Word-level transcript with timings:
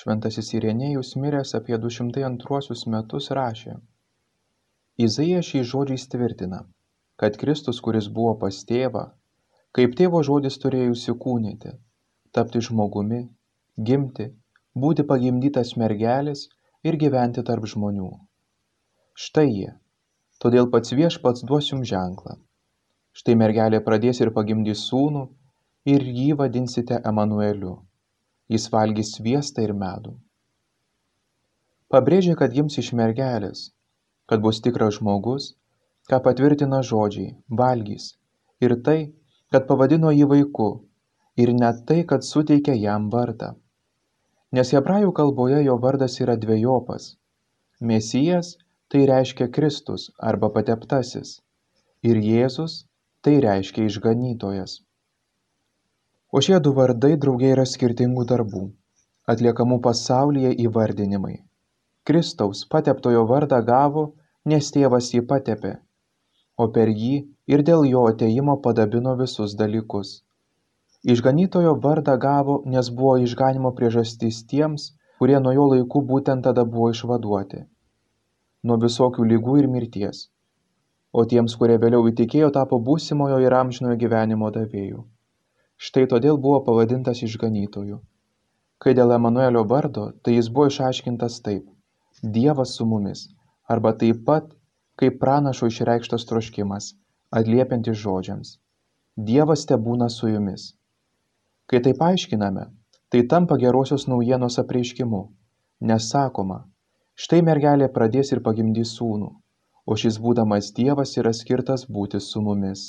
šventasis 0.00 0.54
Irenėjus 0.56 1.10
miręs 1.20 1.50
apie 1.58 1.76
202 1.80 2.76
metus 2.92 3.26
rašė. 3.38 3.74
Izaija 5.06 5.40
šiais 5.48 5.66
žodžiais 5.72 6.06
tvirtina, 6.12 6.60
kad 7.20 7.36
Kristus, 7.42 7.80
kuris 7.84 8.08
buvo 8.18 8.32
pas 8.44 8.60
tėvą, 8.70 9.02
kaip 9.76 9.96
tėvo 9.98 10.22
žodis 10.28 10.56
turėjo 10.62 10.94
įsikūnyti, 10.94 11.74
tapti 12.36 12.62
žmogumi, 12.68 13.20
gimti, 13.90 14.30
būti 14.84 15.04
pagimdytas 15.10 15.74
mergelis 15.82 16.46
ir 16.84 16.96
gyventi 17.04 17.44
tarp 17.50 17.68
žmonių. 17.74 18.10
Štai 19.26 19.48
jie. 19.50 19.74
Todėl 20.40 20.70
pats 20.72 20.96
viešpats 20.96 21.44
duos 21.44 21.68
jums 21.74 21.92
ženklą. 21.92 22.38
Štai 23.12 23.36
mergelė 23.36 23.84
pradės 23.84 24.24
ir 24.24 24.32
pagimdys 24.32 24.88
sūnų 24.88 25.28
ir 25.92 26.08
jį 26.20 26.30
vadinsite 26.40 27.02
Emanueliu 27.12 27.76
jis 28.50 28.66
valgys 28.74 29.14
sviestą 29.16 29.62
ir 29.66 29.72
medų. 29.82 30.16
Pabrėžė, 31.94 32.34
kad 32.40 32.54
gims 32.56 32.78
iš 32.82 32.90
mergelės, 33.00 33.62
kad 34.30 34.42
bus 34.42 34.60
tikras 34.64 34.96
žmogus, 34.98 35.46
ką 36.10 36.18
patvirtina 36.24 36.80
žodžiai- 36.90 37.30
valgys, 37.62 38.06
ir 38.66 38.74
tai, 38.88 38.98
kad 39.52 39.66
pavadino 39.70 40.10
jį 40.16 40.26
vaiku, 40.34 40.68
ir 41.44 41.54
net 41.62 41.86
tai, 41.86 42.00
kad 42.12 42.26
suteikė 42.30 42.76
jam 42.80 43.08
vardą. 43.14 43.54
Nes 44.58 44.74
hebrajų 44.74 45.14
kalboje 45.20 45.62
jo 45.64 45.78
vardas 45.86 46.18
yra 46.20 46.36
dviejopas. 46.44 47.16
Mesijas 47.80 48.56
tai 48.90 49.06
reiškia 49.06 49.50
Kristus 49.56 50.10
arba 50.18 50.50
pateptasis, 50.50 51.40
ir 52.02 52.16
Jėzus 52.16 52.84
tai 53.22 53.38
reiškia 53.46 53.86
išganytojas 53.86 54.80
o 56.32 56.40
šie 56.46 56.58
du 56.64 56.72
vardai 56.78 57.16
drauge 57.22 57.50
yra 57.54 57.66
skirtingų 57.66 58.24
darbų. 58.32 58.62
Atliekamų 59.32 59.78
pasaulyje 59.86 60.52
įvardinimai. 60.64 61.36
Kristaus 62.06 62.62
pateptojo 62.74 63.24
vardą 63.30 63.60
gavo 63.66 64.04
nes 64.52 64.70
tėvas 64.76 65.10
jį 65.14 65.24
patepė. 65.32 65.74
O 66.62 66.68
per 66.76 66.90
jį 67.02 67.12
ir 67.54 67.64
dėl 67.66 67.84
jo 67.90 68.06
atėjimo 68.12 68.56
padabino 68.66 69.16
visus 69.18 69.56
dalykus. 69.58 70.14
Išganytojo 71.14 71.76
vardą 71.84 72.16
gavo 72.24 72.56
nes 72.74 72.90
buvo 72.96 73.16
išganimo 73.26 73.74
priežastis 73.76 74.42
tiems 74.54 74.90
kurie 75.20 75.38
nuo 75.44 75.52
jo 75.58 75.68
laikų 75.74 76.04
būtent 76.10 76.46
tada 76.46 76.64
buvo 76.64 76.90
išvaduoti. 76.94 77.64
Nuo 78.64 78.76
visokių 78.84 79.26
lygų 79.32 79.56
ir 79.62 79.70
mirties. 79.76 80.26
O 81.12 81.24
tiems 81.32 81.56
kurie 81.60 81.78
vėliau 81.82 82.06
įtikėjo 82.12 82.50
tapo 82.56 82.78
būsimojo 82.90 83.40
ir 83.44 83.56
amžinojo 83.62 83.98
gyvenimo 84.04 84.52
davėjų 84.54 85.02
štai 85.86 86.06
todėl 86.12 86.38
buvo 86.44 86.60
pavadintas 86.66 87.22
išganytoju. 87.26 87.98
Kai 88.80 88.92
dėl 88.98 89.14
emanuelio 89.16 89.62
vardo 89.72 90.06
tai 90.24 90.36
jis 90.36 90.48
buvo 90.52 90.68
išaiškintas 90.72 91.38
taip. 91.46 91.64
Dievas 92.36 92.74
su 92.76 92.86
mumis. 92.90 93.26
Arba 93.74 93.92
taip 94.02 94.24
pat 94.26 94.50
kaip 95.00 95.18
pranašo 95.22 95.70
išreikštas 95.72 96.26
troškimas 96.28 96.92
atliepiantis 97.40 98.00
žodžiams. 98.04 98.54
Dievas 99.30 99.66
tebūna 99.70 100.08
su 100.12 100.28
jumis. 100.32 100.70
Kai 101.70 101.80
taip 101.86 102.02
aiškiname 102.10 102.66
tai 103.10 103.26
tampa 103.34 103.56
gerosios 103.64 104.08
naujienos 104.12 104.58
apreiškimu. 104.62 105.22
Nes 105.88 106.10
sakoma 106.12 106.64
štai 107.24 107.40
mergelė 107.46 107.88
pradės 107.94 108.34
ir 108.36 108.44
pagimdys 108.48 108.98
sūnų 108.98 109.30
o 109.90 109.96
šis 110.02 110.18
būdamas 110.24 110.70
dievas 110.76 111.16
yra 111.20 111.32
skirtas 111.36 111.86
būti 111.96 112.20
su 112.20 112.42
mumis 112.46 112.82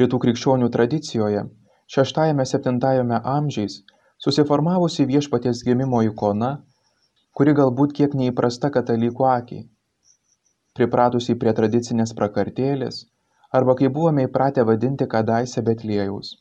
rytų 0.00 0.22
krikščionių 0.24 0.70
tradicijoje 0.76 1.44
šeštajame 1.96 2.46
septintajame 2.52 3.20
amžiais 3.36 3.80
susiformavusi 4.26 5.08
viešpaties 5.12 5.64
gimimo 5.68 6.02
ikona 6.08 6.52
kuri 7.38 7.56
galbūt 7.60 7.96
kiek 8.00 8.18
neįprasta 8.22 8.72
katalikų 8.78 9.28
akiai 9.34 9.64
pripratusi 10.78 11.36
prie 11.40 11.52
tradicinės 11.58 12.14
prakartėlės 12.18 13.02
arba 13.58 13.74
kaip 13.80 13.92
buvome 13.96 14.24
įpratę 14.28 14.64
vadinti 14.68 15.06
kadaise 15.14 15.62
Betlėjaus. 15.66 16.36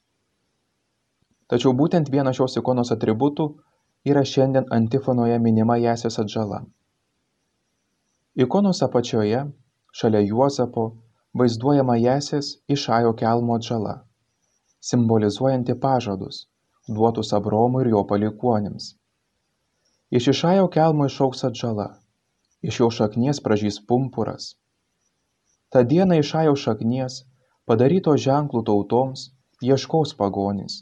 Tačiau 1.51 1.73
būtent 1.75 2.11
vienas 2.13 2.37
šios 2.39 2.55
ikonos 2.61 2.93
atributų 2.95 3.47
yra 4.07 4.23
šiandien 4.33 4.69
antifonoje 4.71 5.39
minima 5.43 5.75
Jasės 5.81 6.19
atžala. 6.23 6.61
Ikonos 8.39 8.79
apačioje, 8.87 9.43
šalia 9.91 10.21
Juozapo, 10.23 10.85
vaizduojama 11.33 11.95
Jesės 11.95 12.57
Išajo 12.67 13.13
kelmo 13.19 13.55
atžala, 13.55 13.93
simbolizuojanti 14.83 15.77
pažadus, 15.79 16.45
duotus 16.87 17.31
Abromui 17.37 17.85
ir 17.85 17.91
jo 17.93 18.03
palikuonims. 18.07 18.95
Iš 20.11 20.27
Išajo 20.33 20.67
kelmo 20.67 21.07
išauks 21.07 21.45
atžala, 21.47 21.87
iš 22.61 22.81
jo 22.83 22.89
šaknies 22.91 23.39
pražys 23.39 23.79
pumpuras. 23.87 24.55
Ta 25.71 25.83
diena 25.87 26.19
Išajo 26.19 26.57
šaknies, 26.59 27.23
padaryto 27.65 28.17
ženklų 28.19 28.65
tautoms, 28.67 29.29
ieškos 29.63 30.17
pagonys, 30.19 30.81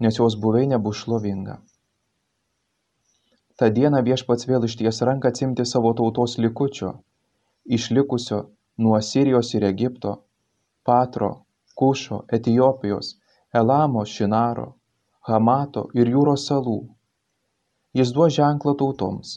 nes 0.00 0.16
jos 0.16 0.38
buveinė 0.40 0.78
bus 0.80 1.04
šlovinga. 1.04 1.58
Ta 3.58 3.68
diena 3.74 4.00
viešpats 4.06 4.46
vėl 4.48 4.64
išties 4.64 5.02
ranką 5.02 5.28
atsimti 5.28 5.66
savo 5.66 5.92
tautos 5.98 6.38
likučio, 6.38 6.94
išlikusio 7.66 8.46
nuo 8.78 9.00
sirijos 9.02 9.54
ir 9.58 9.64
egipto 9.64 10.10
patro 10.86 11.30
kušo 11.78 12.18
etiopijos 12.36 13.06
elamo 13.60 14.04
šinaro 14.14 14.66
hamato 15.28 15.82
ir 16.00 16.10
jūros 16.14 16.44
salų. 16.50 16.78
Jis 17.98 18.12
duos 18.16 18.36
ženklą 18.36 18.74
tautoms 18.82 19.32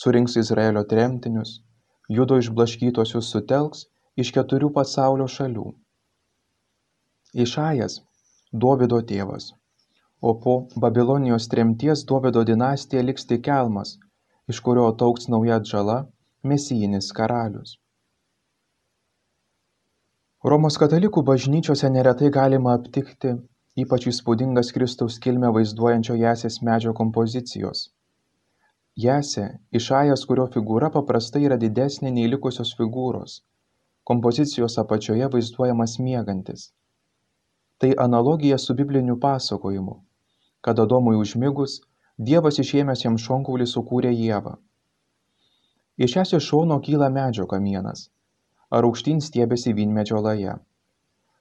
surinks 0.00 0.34
izraelio 0.42 0.82
tremtinius 0.92 1.52
judo 2.16 2.38
išblaškytuosius 2.42 3.30
sutelks 3.34 3.84
iš 4.24 4.32
keturių 4.36 4.72
pasaulio 4.78 5.28
šalių. 5.36 5.66
Išajas 7.44 8.00
dovydo 8.64 8.98
tėvas. 9.12 9.52
O 10.20 10.34
po 10.42 10.56
babilonijos 10.86 11.46
tremties 11.54 12.02
dovydo 12.10 12.42
dinastija 12.50 13.06
liks 13.06 13.30
tik 13.30 13.46
kelmas 13.46 13.94
iš 14.54 14.60
kurio 14.66 14.90
ataugs 14.90 15.30
nauja 15.34 15.62
atžala 15.62 16.00
mesijinis 16.52 17.12
karalius 17.20 17.78
romos 20.50 20.74
katalikų 20.74 21.22
bažnyčiose 21.22 21.88
neretai 21.94 22.28
galima 22.34 22.72
aptikti 22.74 23.32
ypač 23.82 24.06
įspūdingas 24.10 24.72
kristaus 24.76 25.18
kilmę 25.22 25.52
vaizduojančio 25.56 26.16
jasės 26.18 26.56
medžio 26.68 26.92
kompozicijos. 26.98 27.82
Jasė 29.04 29.44
išajas 29.80 30.24
kurio 30.28 30.48
figūra 30.54 30.90
paprastai 30.96 31.44
yra 31.48 31.56
didesnė 31.56 32.10
nei 32.16 32.28
likusios 32.32 32.74
figūros. 32.78 33.38
Kompozicijos 34.04 34.76
apačioje 34.82 35.28
vaizduojamas 35.34 35.98
miegantis. 36.02 36.72
Tai 37.78 37.92
analogija 38.06 38.58
su 38.58 38.74
bibliniu 38.74 39.16
pasakojimu. 39.22 39.94
Kad 40.60 40.82
adomui 40.82 41.16
užmigus 41.16 41.78
dievas 42.18 42.58
išėmęs 42.58 43.06
jam 43.06 43.16
šonkaulį 43.26 43.68
sukūrė 43.70 44.12
ievą. 44.26 44.56
Iš 45.96 46.16
jasės 46.18 46.50
šono 46.50 46.80
kyla 46.82 47.08
medžio 47.14 47.46
kamienas 47.46 48.10
ar 48.72 48.86
aukštyn 48.88 49.20
stiebiasi 49.20 49.74
vynmedžio 49.76 50.20
laja. 50.24 50.54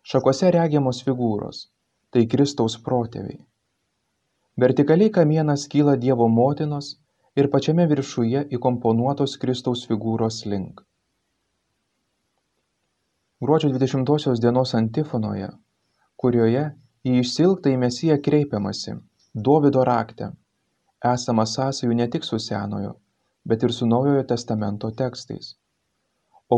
Šakose 0.03 0.49
regiamos 0.51 0.99
figūros- 1.07 1.59
tai 2.11 2.25
Kristaus 2.33 2.75
protėviai. 2.87 3.39
Vertikaliai 4.63 5.11
kamienas 5.17 5.63
kyla 5.71 5.93
Dievo 6.01 6.27
motinos 6.27 6.89
ir 7.35 7.47
pačiame 7.53 7.85
viršuje 7.91 8.41
įkomponuotos 8.57 9.37
Kristaus 9.43 9.85
figūros 9.87 10.41
link. 10.53 10.83
Gruodžio 13.41 13.71
20 13.77 14.41
dienos 14.41 14.75
antifonoje, 14.81 15.49
kurioje 16.17 16.65
į 17.05 17.15
išsilgtą 17.21 17.71
į 17.71 17.79
Mesiją 17.85 18.19
kreipiamasi 18.27 18.97
Dovido 19.33 19.85
rakte, 19.87 20.33
esama 21.13 21.47
sąsajų 21.55 21.95
ne 21.95 22.07
tik 22.07 22.27
su 22.27 22.37
Senojo, 22.39 22.93
bet 23.45 23.63
ir 23.63 23.71
su 23.71 23.87
Naujojo 23.87 24.27
testamento 24.35 24.91
tekstais 24.91 25.55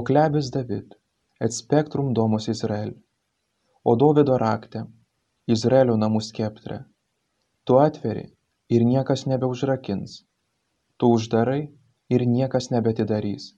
klebis 0.02 0.50
David, 0.50 0.96
et 1.40 1.54
spectrum 1.54 2.14
domus 2.14 2.48
Izrael. 2.48 2.94
O 3.84 3.94
Dovido 3.96 4.38
rakte, 4.42 4.88
Izraelio 5.56 5.98
namų 6.00 6.22
skeptre. 6.24 6.80
Tu 7.68 7.78
atveri 7.78 8.24
ir 8.74 8.86
niekas 8.88 9.26
nebeužrakins. 9.28 10.24
Tu 10.98 11.10
uždarai 11.18 11.62
ir 12.10 12.26
niekas 12.36 12.72
nebetidarys. 12.72 13.52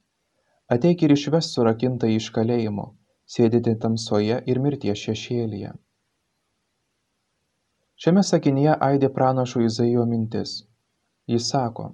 Ateik 0.76 1.06
ir 1.06 1.14
išves 1.16 1.52
surakintą 1.54 2.10
iš 2.10 2.32
kalėjimo, 2.36 2.88
sėdėti 3.30 3.76
tamsoje 3.86 4.42
ir 4.52 4.62
mirties 4.66 5.06
šešėlyje. 5.08 5.72
Šiame 8.02 8.26
sakinyje 8.28 8.76
aidė 8.90 9.14
pranašo 9.14 9.62
Izaijo 9.70 10.04
mintis. 10.10 10.58
Jis 11.32 11.48
sako, 11.54 11.94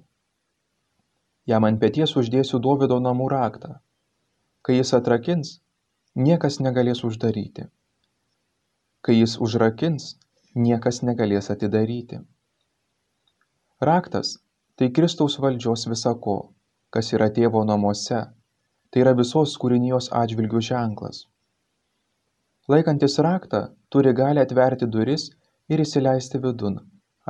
jam 1.46 1.68
ant 1.68 1.78
pėties 1.84 2.16
uždėsiu 2.18 2.58
Dovido 2.64 2.98
namų 3.00 3.28
raktą 3.36 3.76
kai 4.62 4.78
jis 4.78 4.94
atrakins 4.98 5.54
niekas 6.26 6.60
negalės 6.66 7.04
uždaryti 7.08 7.68
kai 9.06 9.18
jis 9.18 9.38
užrakins 9.48 10.12
niekas 10.68 11.02
negalės 11.08 11.50
atidaryti 11.56 12.22
Raktas– 13.82 14.36
tai 14.76 14.88
Kristaus 14.90 15.36
valdžios 15.42 15.84
visako, 15.90 16.34
kas 16.94 17.12
yra 17.16 17.28
tėvo 17.34 17.60
namuose, 17.66 18.20
tai 18.90 19.02
yra 19.02 19.12
visos 19.18 19.54
kūrinijos 19.62 20.08
atžvilgių 20.20 20.62
ženklas. 20.68 21.24
Laikantis 22.72 23.18
raktą 23.26 23.60
turi 23.90 24.12
gali 24.20 24.42
atverti 24.42 24.88
duris 24.96 25.28
ir 25.68 25.82
įsileisti 25.84 26.40
vidun 26.44 26.78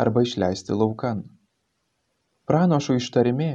arba 0.05 0.23
išleisti 0.26 0.76
laukan. 0.76 1.23
Pranašų 2.49 2.99
ištarmė, 3.00 3.52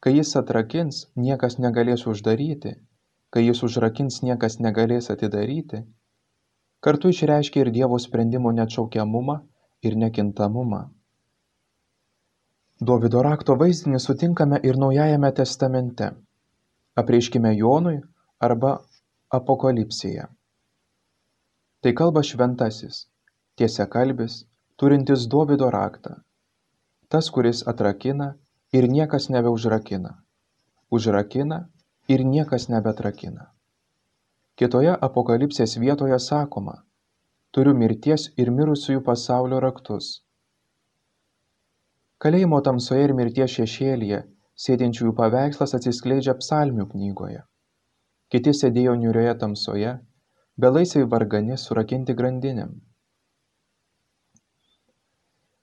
kai 0.00 0.14
jis 0.16 0.32
atrakins, 0.40 1.04
niekas 1.16 1.58
negalės 1.60 2.06
uždaryti, 2.08 2.74
kai 3.30 3.44
jis 3.46 3.62
užrakins, 3.66 4.22
niekas 4.26 4.58
negalės 4.64 5.10
atidaryti, 5.14 5.84
kartu 6.82 7.12
išreiškia 7.14 7.64
ir 7.64 7.70
Dievo 7.74 7.98
sprendimo 8.02 8.52
neatšaukiamumą 8.56 9.36
ir 9.86 9.96
nekintamumą. 9.96 10.82
Dovido 12.80 13.22
rakto 13.22 13.54
vaizdinį 13.60 14.00
sutinkame 14.00 14.58
ir 14.64 14.78
Naujajame 14.80 15.30
testamente. 15.36 16.10
Apreiškime 16.96 17.52
Jonui 17.54 17.98
arba 18.40 18.78
Apokalipsėje. 19.36 20.24
Tai 21.80 21.92
kalba 21.96 22.22
šventasis, 22.24 23.04
tiesia 23.56 23.86
kalbis, 23.86 24.44
turintis 24.80 25.26
Dovido 25.28 25.68
raktą. 25.70 26.16
Tas, 27.12 27.28
kuris 27.34 27.60
atrakina 27.72 28.32
ir 28.72 28.88
niekas 28.88 29.28
nebeužrakina. 29.34 30.16
Užrakina 30.90 31.60
ir 32.10 32.24
niekas 32.26 32.66
nebetrakina. 32.72 33.44
Kitoje 34.58 34.94
apokalipsės 35.06 35.76
vietoje 35.78 36.18
sakoma, 36.18 36.74
turiu 37.54 37.74
mirties 37.82 38.26
ir 38.42 38.50
mirusiųjų 38.56 39.02
pasaulio 39.06 39.60
raktus. 39.62 40.08
Kalėjimo 42.20 42.58
tamsoje 42.66 43.06
ir 43.06 43.14
mirties 43.16 43.54
šešėlyje 43.56 44.20
sėdinčiųjų 44.64 45.14
paveikslas 45.20 45.72
atsiskleidžia 45.78 46.34
psalmių 46.42 46.88
knygoje. 46.90 47.44
Kiti 48.30 48.52
sėdėjo 48.58 48.96
niurioje 49.00 49.36
tamsoje, 49.44 49.94
belaisiai 50.60 51.06
vargani 51.14 51.56
surakinti 51.58 52.14
grandinėm. 52.18 52.74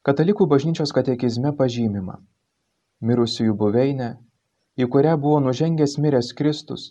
Katalikų 0.07 0.47
bažnyčios 0.47 0.95
katekizme 0.95 1.51
pažymima 1.59 2.21
mirusiųjų 3.03 3.53
buveinę 3.61 4.09
į 4.77 4.85
kurią 4.93 5.15
buvo 5.21 5.39
nužengęs 5.45 5.97
miręs 6.03 6.33
Kristus, 6.37 6.81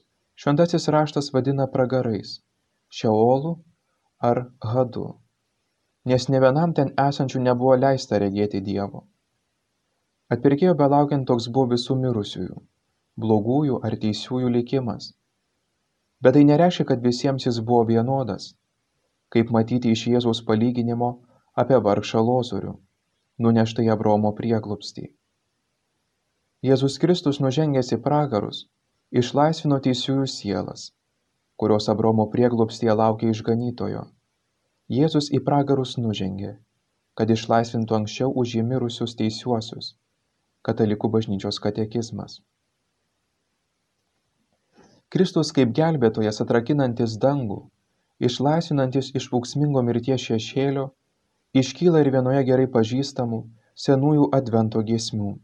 šventasis 0.43 0.89
raštas 0.95 1.31
vadina 1.35 1.67
pragarais, 1.75 2.41
šeolu 2.99 3.53
ar 4.29 4.41
hadu, 4.73 5.07
nes 6.11 6.27
ne 6.33 6.41
vienam 6.45 6.73
ten 6.79 6.91
esančių 7.03 7.43
nebuvo 7.45 7.77
leista 7.83 8.19
regėti 8.23 8.63
Dievo. 8.69 9.05
Atpirkėjo 10.35 10.75
belaukiant 10.81 11.29
toks 11.31 11.47
buvo 11.55 11.71
visų 11.75 11.95
mirusiųjų, 12.03 12.57
blogųjų 13.25 13.79
ar 13.87 13.95
teisiųjų 14.05 14.51
likimas. 14.57 15.13
Bet 16.23 16.35
tai 16.35 16.43
nereiškia, 16.49 16.87
kad 16.89 17.05
visiems 17.05 17.47
jis 17.47 17.61
buvo 17.69 17.85
vienodas, 17.93 18.49
kaip 19.31 19.53
matyti 19.55 19.93
iš 19.95 20.03
Jėzaus 20.11 20.43
palyginimo 20.49 21.13
apie 21.63 21.79
vargšą 21.87 22.25
lozorių, 22.31 22.75
nuneštą 23.47 23.87
į 23.87 23.93
Abromo 23.95 24.33
prieglopstį. 24.41 25.07
Jėzus 26.67 26.97
Kristus 26.99 27.37
nužengęs 27.39 27.93
į 27.95 27.97
pragarus 28.05 28.65
išlaisvino 29.21 29.77
teisiųjų 29.85 30.25
sielas, 30.33 30.87
kurios 31.63 31.87
Abromo 31.93 32.25
prieglobstyje 32.33 32.97
laukia 33.01 33.29
išganytojo. 33.35 34.01
Jėzus 34.97 35.29
į 35.39 35.43
pragarus 35.47 35.93
nužengė, 36.01 36.51
kad 37.15 37.31
išlaisvintų 37.37 37.99
anksčiau 38.01 38.35
už 38.43 38.57
jį 38.57 38.65
mirusius 38.73 39.15
teisiuosius. 39.21 39.93
Katalikų 40.67 41.13
bažnyčios 41.15 41.63
katekizmas. 41.63 42.41
Kristus 45.13 45.55
kaip 45.55 45.71
gelbėtojas 45.79 46.43
atrakinantis 46.43 47.19
dangų, 47.23 47.63
išlaisvinantis 48.19 49.15
iš 49.15 49.31
auksmingo 49.39 49.87
mirties 49.87 50.27
šešėlio, 50.33 50.91
iškyla 51.63 52.03
ir 52.03 52.15
vienoje 52.19 52.47
gerai 52.51 52.71
pažįstamų 52.79 53.45
senųjų 53.87 54.33
advento 54.41 54.83
giesmių 54.83 55.37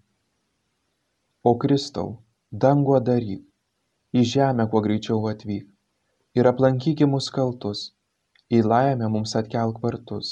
o 1.50 1.53
kristau 1.62 2.11
dangų 2.65 2.94
adaryk 3.00 4.19
į 4.21 4.23
žemę 4.33 4.67
kuo 4.73 4.81
greičiau 4.85 5.25
atvyk 5.31 6.39
ir 6.39 6.49
aplankyki 6.50 7.09
mus 7.15 7.29
kaltus 7.37 7.81
į 8.59 8.61
laimę 8.73 9.09
mums 9.15 9.33
atkelk 9.41 9.81
vartus. 9.85 10.31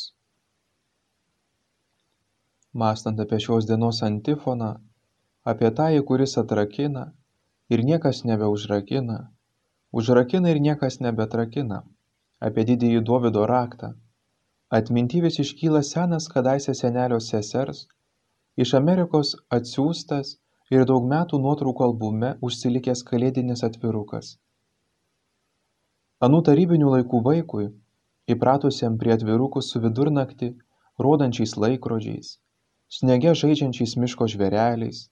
Mąstant 2.82 3.20
apie 3.24 3.40
šios 3.44 3.66
dienos 3.70 3.98
antifoną, 4.06 4.68
apie 5.52 5.70
tąjį, 5.78 6.02
kuris 6.10 6.36
atrakina 6.42 7.06
ir 7.74 7.82
niekas 7.88 8.20
nebeužrakina, 8.30 9.16
užrakina 10.02 10.52
ir 10.54 10.60
niekas 10.66 11.00
nebetrakina, 11.06 11.80
apie 12.50 12.66
didįjį 12.68 13.00
Dovido 13.08 13.46
raktą, 13.50 13.90
atminty 14.78 15.24
vis 15.24 15.40
iškyla 15.44 15.82
senas 15.90 16.30
kadaise 16.36 16.76
senelio 16.82 17.18
sesers, 17.30 17.88
iš 18.56 18.76
Amerikos 18.78 19.34
atsiųstas 19.58 20.36
ir 20.70 20.86
daug 20.86 21.06
metų 21.12 21.40
nuotraukų 21.42 21.84
albume 21.88 22.30
užsilikęs 22.46 23.02
kalėdinis 23.08 23.64
atvirukas. 23.66 24.36
Anų 26.26 26.42
tarybinių 26.46 26.92
laikų 26.94 27.22
vaikui, 27.26 27.70
įpratusiam 28.30 28.98
prie 29.00 29.14
atvirukų 29.16 29.62
su 29.66 29.80
vidurnaktį, 29.82 30.52
rodančiais 31.00 31.56
laikrodžiais, 31.56 32.36
snege 32.92 33.34
žaidžiančiais 33.42 33.96
miško 34.02 34.28
žvėreliais, 34.30 35.08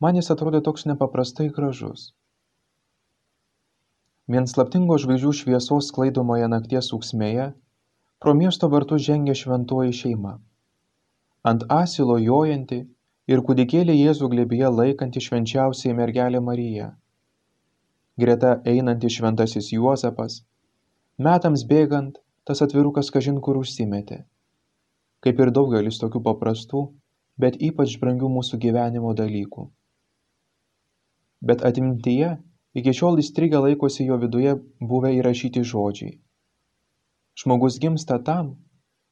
man 0.00 0.18
jis 0.18 0.32
atrodė 0.34 0.62
toks 0.64 0.86
nepaprastai 0.90 1.50
gražus. 1.58 2.10
Vien 4.26 4.48
slaptingo 4.50 4.96
žvaigždžių 4.98 5.32
šviesos 5.42 5.92
sklaidomoje 5.92 6.48
nakties 6.50 6.90
ūksmėje, 6.96 7.52
pro 8.18 8.34
miesto 8.34 8.66
vartus 8.72 9.04
žengė 9.06 9.36
šventoji 9.38 9.94
šeima. 10.00 10.32
Ant 11.46 11.62
asilo 11.70 12.16
jojanti 12.18 12.80
ir 13.30 13.42
kūdikėlį 13.46 13.94
Jėzų 13.96 14.28
glėbyje 14.32 14.70
laikanti 14.72 15.22
švenčiausiai 15.24 15.94
mergelė 15.98 16.40
Marija. 16.48 16.90
Greta 18.22 18.52
einantis 18.72 19.16
šventasis 19.18 19.72
Juozapas, 19.74 20.40
metams 21.18 21.64
bėgant, 21.72 22.20
tas 22.46 22.62
atvirukas 22.66 23.10
kažin 23.14 23.40
kur 23.44 23.58
užsimetė. 23.60 24.22
Kaip 25.24 25.40
ir 25.42 25.50
daugelis 25.58 25.98
tokių 26.02 26.22
paprastų, 26.28 26.84
bet 27.42 27.58
ypač 27.68 27.96
brangių 28.00 28.30
mūsų 28.36 28.60
gyvenimo 28.62 29.12
dalykų. 29.18 29.66
Bet 31.46 31.64
atmintyje 31.68 32.36
iki 32.78 32.94
šiol 32.96 33.20
įstrigę 33.20 33.60
laikosi 33.64 34.06
jo 34.06 34.16
viduje 34.22 34.54
buvę 34.92 35.12
įrašyti 35.18 35.64
žodžiai. 35.72 36.14
Žmogus 37.36 37.76
gimsta 37.82 38.16
tam, 38.30 38.54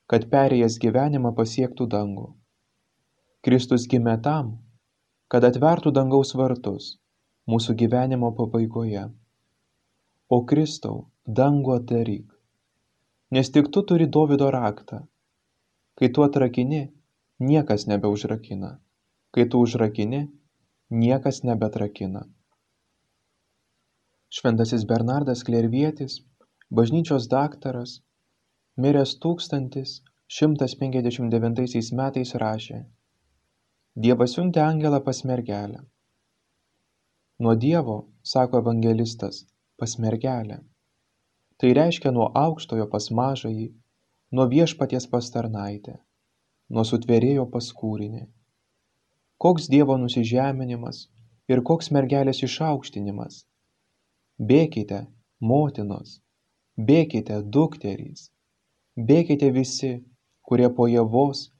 kad 0.08 0.30
perėjęs 0.32 0.78
gyvenimą 0.80 1.34
pasiektų 1.36 1.88
dangų. 1.92 2.30
Kristus 3.44 3.82
gimė 3.92 4.14
tam, 4.24 4.46
kad 5.28 5.44
atvertų 5.44 5.90
dangaus 5.96 6.30
vartus 6.40 6.84
mūsų 7.52 7.74
gyvenimo 7.82 8.30
pabaigoje. 8.38 9.02
O 10.32 10.38
Kristau, 10.52 10.94
dangų 11.40 11.74
atidaryk, 11.74 12.30
nes 13.36 13.52
tik 13.56 13.68
tu 13.74 13.82
turi 13.90 14.06
Dovido 14.16 14.48
raktą. 14.54 15.00
Kai 16.00 16.08
tu 16.08 16.24
atrakini, 16.24 16.80
niekas 17.50 17.84
nebeužrakina. 17.92 18.70
Kai 19.36 19.44
tu 19.44 19.60
užrakini, 19.66 20.22
niekas 21.04 21.36
nebetrakina. 21.44 22.24
Šventasis 24.32 24.88
Bernardas 24.88 25.44
Klervietis, 25.44 26.24
bažnyčios 26.72 27.28
daktaras, 27.28 28.00
miręs 28.80 29.20
1159 29.28 31.92
metais 32.00 32.36
rašė 32.46 32.84
Dievas 33.94 34.32
siuntė 34.34 34.58
angelą 34.58 34.98
pas 35.06 35.20
mergelę. 35.22 35.78
Nuo 37.38 37.52
Dievo, 37.54 37.94
sako 38.26 38.58
evangelistas, 38.58 39.44
pas 39.78 39.92
mergelę. 40.02 40.56
Tai 41.62 41.68
reiškia 41.78 42.10
nuo 42.10 42.24
aukštojo 42.40 42.88
pas 42.90 43.06
mažąjį, 43.14 43.68
nuo 44.34 44.48
viešpaties 44.50 45.06
pas 45.12 45.28
tarnaitę, 45.30 45.94
nuo 46.74 46.82
sutvėrėjo 46.82 47.44
pas 47.52 47.68
kūrinį. 47.70 48.24
Koks 49.38 49.70
Dievo 49.70 49.94
nusižeminimas 50.02 51.04
ir 51.46 51.62
koks 51.62 51.92
mergelės 51.94 52.42
išaukštinimas. 52.42 53.44
Bėkite, 54.42 55.04
motinos, 55.38 56.16
bėkite, 56.90 57.38
dukterys, 57.46 58.32
bėkite 58.98 59.52
visi, 59.54 59.92
kurie 60.42 60.72
po 60.80 60.90
javos 60.90 61.52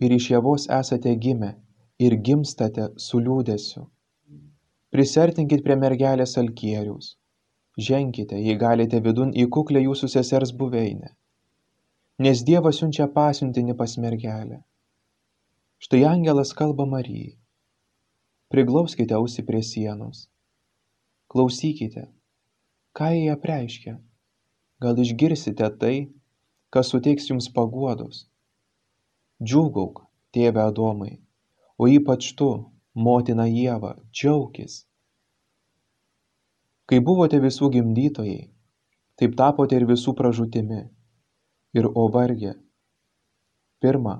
ir 0.00 0.16
iš 0.16 0.30
javos 0.32 0.70
esate 0.80 1.12
gimę 1.26 1.52
ir 2.04 2.16
gimstate 2.26 2.88
su 3.06 3.20
liūdesiu. 3.22 3.86
Prisertinkit 4.92 5.62
prie 5.64 5.76
mergelės 5.80 6.36
alkieriaus. 6.40 7.14
Ženkite, 7.80 8.36
jei 8.36 8.58
galite 8.60 9.00
vidun 9.04 9.30
į 9.32 9.46
kuklę 9.56 9.80
jūsų 9.86 10.10
sesers 10.14 10.52
buveinę. 10.62 11.14
Nes 12.20 12.42
Dievas 12.44 12.82
siunčia 12.82 13.06
pasiuntinį 13.14 13.76
pas 13.78 13.96
mergelę. 13.96 14.60
Štai 15.82 16.02
angelas 16.10 16.52
kalba 16.58 16.84
Marijai. 16.86 17.32
Priglauskite 18.52 19.16
ausį 19.16 19.46
prie 19.48 19.62
sienos. 19.64 20.26
Klausykite, 21.32 22.04
ką 22.92 23.08
jie 23.16 23.30
apreiškia. 23.32 23.96
Gal 24.84 25.00
išgirsite 25.00 25.70
tai, 25.80 25.96
kas 26.68 26.92
suteiks 26.92 27.30
jums 27.30 27.48
paguodos. 27.56 28.26
Džiūgauk, 29.40 30.04
tėve 30.36 30.60
Adomai, 30.68 31.14
o 31.82 31.88
ypač 31.90 32.28
tu, 32.38 32.48
motina 32.94 33.48
Jėva, 33.50 33.96
džiaukis. 34.14 34.82
Kai 36.86 37.00
buvote 37.02 37.40
visų 37.42 37.72
gimdytojai, 37.74 38.44
taip 39.18 39.34
tapote 39.40 39.80
ir 39.80 39.88
visų 39.90 40.14
pražūtimi. 40.20 40.82
Ir 41.74 41.88
o 41.88 42.06
vargė. 42.14 42.52
Pirma, 43.82 44.14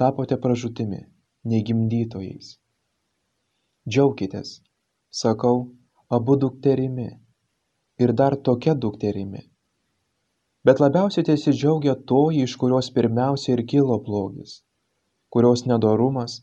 tapote 0.00 0.38
pražūtimi, 0.42 1.02
negimdytojais. 1.54 2.56
Džiaukitės, 3.86 4.58
sakau, 5.22 5.66
abu 6.08 6.38
dukterimi 6.40 7.10
ir 8.02 8.14
dar 8.18 8.40
tokia 8.48 8.74
dukterimi. 8.74 9.44
Bet 10.66 10.80
labiausiai 10.82 11.28
tiesidžiaugia 11.28 11.94
toji, 12.08 12.46
iš 12.48 12.56
kurios 12.58 12.88
pirmiausia 12.96 13.52
ir 13.54 13.66
kilo 13.70 13.98
blogis, 14.02 14.62
kurios 15.30 15.68
nedorumas 15.68 16.40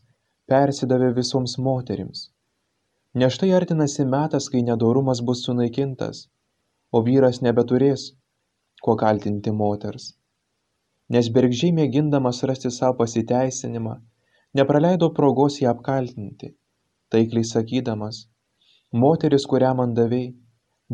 persidavė 0.50 1.12
visoms 1.16 1.56
moterims. 1.66 2.28
Nes 3.20 3.34
štai 3.34 3.50
artinasi 3.58 4.06
metas, 4.06 4.48
kai 4.52 4.62
nedorumas 4.66 5.20
bus 5.26 5.44
sunaikintas, 5.46 6.26
o 6.94 7.02
vyras 7.06 7.40
nebeturės 7.46 8.10
kuo 8.84 8.96
kaltinti 9.02 9.52
moters. 9.62 10.12
Nes 11.10 11.28
bergžiai 11.34 11.74
mėgindamas 11.74 12.42
rasti 12.50 12.70
savo 12.70 12.98
pasiteisinimą, 13.00 13.96
nepraleido 14.58 15.10
progos 15.14 15.58
ją 15.62 15.72
apkaltinti, 15.74 16.52
taikliai 17.10 17.46
sakydamas, 17.46 18.24
moteris, 19.04 19.46
kurią 19.50 19.72
man 19.80 19.94
davėjai, 19.98 20.34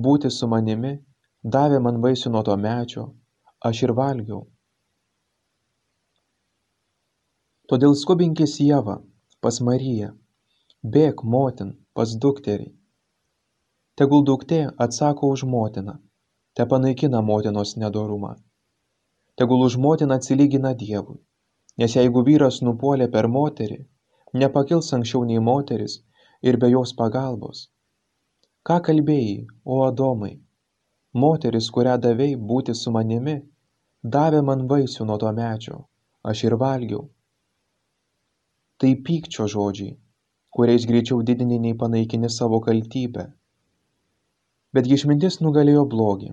būti 0.07 0.31
su 0.33 0.49
manimi, 0.53 0.95
davė 1.57 1.81
man 1.85 2.01
vaisių 2.05 2.33
nuo 2.33 2.43
to 2.49 2.57
mečio, 2.61 3.07
aš 3.65 3.83
ir 3.87 3.93
valgiau. 4.01 4.47
Todėl 7.67 7.97
skubinkis 7.99 8.61
Jėva, 8.63 9.01
Mariją, 9.67 10.09
bėk 10.95 11.23
motin, 11.35 11.69
pas 11.97 12.13
dukterį. 12.23 12.67
Tegul 14.01 14.25
duktė 14.29 14.59
atsako 14.87 15.31
už 15.35 15.45
motiną, 15.53 15.95
te 16.57 16.67
panaikina 16.73 17.23
motinos 17.29 17.77
nedorumą. 17.83 18.33
Tegul 19.41 19.65
už 19.69 19.79
motiną 19.87 20.19
atsilygina 20.19 20.75
Dievui, 20.83 21.17
nes 21.81 21.97
jeigu 21.99 22.25
vyras 22.29 22.61
nupuolė 22.67 23.09
per 23.15 23.31
moterį, 23.39 23.79
nepakils 24.43 24.93
anksčiau 24.99 25.25
nei 25.31 25.41
moteris 25.49 25.99
ir 26.43 26.61
be 26.61 26.73
jos 26.75 26.93
pagalbos. 27.01 27.65
Ką 28.67 28.81
kalbėjai, 28.91 29.47
o 29.65 29.83
Adomai? 29.89 30.35
Moteris, 31.25 31.71
kurią 31.75 31.97
davėjai 32.07 32.41
būti 32.53 32.75
su 32.75 32.93
manimi, 32.93 33.37
davė 34.17 34.43
man 34.49 34.67
vaisių 34.73 35.07
nuo 35.09 35.23
to 35.23 35.33
mečio, 35.41 35.85
aš 36.33 36.49
ir 36.51 36.59
valgiau 36.61 37.07
tai 38.81 38.93
pykčio 39.07 39.47
žodžiai, 39.53 39.97
kuriais 40.57 40.85
greičiau 40.89 41.23
didini 41.29 41.59
nei 41.65 41.77
panaikini 41.81 42.29
savo 42.33 42.61
kaltybę. 42.67 43.25
Betgi 44.77 44.99
išmintis 44.99 45.41
nugalėjo 45.45 45.85
blogį, 45.93 46.33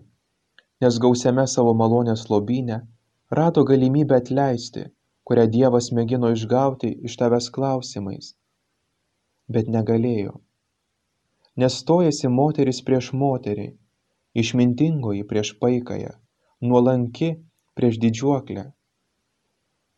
nes 0.84 1.00
gausiame 1.06 1.46
savo 1.48 1.74
malonės 1.82 2.26
lobynę 2.32 2.82
rado 3.40 3.64
galimybę 3.70 4.20
atleisti, 4.20 4.84
kurią 5.28 5.46
Dievas 5.56 5.92
mėgino 5.96 6.34
išgauti 6.36 6.92
iš 7.08 7.16
tavęs 7.22 7.48
klausimais. 7.56 8.34
Bet 9.48 9.72
negalėjo. 9.76 10.36
Nes 11.62 11.80
stojasi 11.84 12.32
moteris 12.34 12.82
prieš 12.84 13.12
moterį, 13.24 13.70
išmintingoji 14.44 15.24
prieš 15.30 15.54
paikąją, 15.64 16.16
nuolanki 16.68 17.30
prieš 17.78 18.00
didžiuoklę 18.04 18.66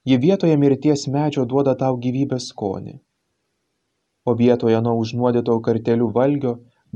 ji 0.05 0.17
vietoje 0.17 0.57
mirties 0.57 1.07
medžio 1.07 1.45
duoda 1.49 1.73
tau 1.81 1.97
gyvybės 2.01 2.49
skonį. 2.51 2.95
O 4.29 4.33
vietoje 4.41 4.81
nuo 4.85 4.93
užnuodyto 5.01 5.55
kartelių 5.67 6.09
valgio 6.17 6.53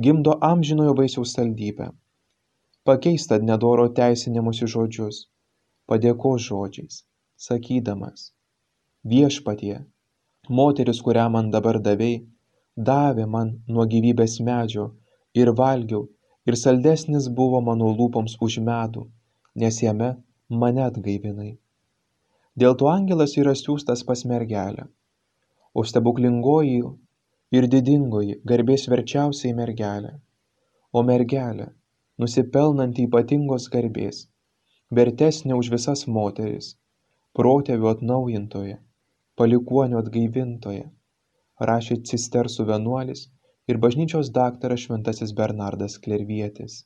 gimdo 0.08 0.36
amžinojo 0.50 0.94
vaisiaus 1.00 1.34
saldybę. 1.38 1.90
Pakeista 2.86 3.38
nedoro 3.50 3.88
teisinimus 4.00 4.62
į 4.66 4.70
žodžius, 4.74 5.18
padėko 5.90 6.36
žodžiais, 6.48 7.04
sakydamas, 7.46 8.30
viešpatie, 9.14 9.80
moteris, 10.60 11.02
kurią 11.06 11.26
man 11.36 11.50
dabar 11.56 11.80
davėjai, 11.88 12.24
davė 12.90 13.26
man 13.36 13.56
nuo 13.68 13.86
gyvybės 13.94 14.38
medžio 14.50 14.86
ir 15.42 15.52
valgiau, 15.62 16.06
ir 16.48 16.58
saldesnis 16.64 17.30
buvo 17.42 17.62
mano 17.62 17.90
lūpoms 18.00 18.38
už 18.48 18.60
medų, 18.70 19.08
nes 19.56 19.82
jame 19.84 20.14
mane 20.50 20.86
atgaivinai. 20.86 21.52
Dėl 22.60 22.76
to 22.80 22.88
angelas 22.92 23.36
yra 23.40 23.54
siūstas 23.56 24.02
pas 24.08 24.26
mergelę. 24.30 24.88
O 25.78 25.84
stebuklingoji 25.90 26.80
ir 27.56 27.68
didingoji 27.74 28.40
garbės 28.52 28.88
verčiausiai 28.92 29.54
mergelė. 29.60 30.16
O 30.92 31.04
mergelė, 31.06 31.70
nusipelnanti 32.20 33.06
ypatingos 33.08 33.70
garbės, 33.76 34.24
vertesnė 35.00 35.56
už 35.62 35.70
visas 35.76 36.06
moteris, 36.18 36.74
protėvių 37.38 37.92
atnaujintoje, 37.94 38.80
palikuonių 39.40 40.00
atgaivintoje, 40.02 40.86
rašė 41.72 42.02
cistersų 42.12 42.66
vienuolis 42.72 43.28
ir 43.70 43.78
bažnyčios 43.78 44.34
daktaras 44.36 44.88
šventasis 44.88 45.36
Bernardas 45.38 46.00
Klervietis. 46.02 46.84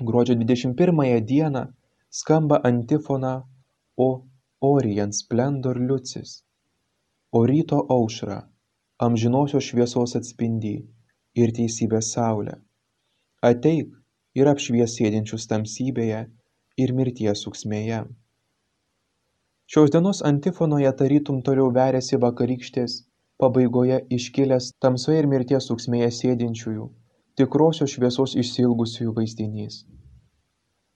Gruodžio 0.00 0.36
21 0.36 1.24
dieną 1.32 1.64
skamba 2.10 2.60
antifona 2.64 3.32
o 4.06 4.10
orient 4.74 5.16
splendor 5.22 5.80
liucis. 5.88 6.38
O 7.32 7.44
ryto 7.46 7.78
aušra 7.96 8.40
amžinosios 9.00 9.64
šviesos 9.64 10.12
atspindy 10.18 10.74
ir 11.42 11.52
teisybės 11.56 12.10
saulė 12.14 12.56
ateik 13.48 13.94
ir 14.40 14.50
apšvies 14.50 14.96
sėdinčius 14.98 15.46
tamsybėje 15.52 16.18
ir 16.84 16.92
mirties 16.98 17.44
suksmėje 17.46 18.00
šios 19.74 19.94
dienos 19.94 20.20
antifonoje 20.30 20.92
tarytum 21.00 21.38
toliau 21.46 21.70
veriasi 21.78 22.20
vakarykštės 22.26 22.98
pabaigoje 23.40 24.02
iškilęs 24.18 24.68
tamsoje 24.84 25.22
ir 25.22 25.30
mirties 25.32 25.70
suksmėje 25.72 26.10
sėdinčiųjų 26.18 26.90
tikrosios 27.40 27.96
šviesos 27.96 28.36
išsilgusiųjų 28.44 29.16
vaizdinys 29.20 29.80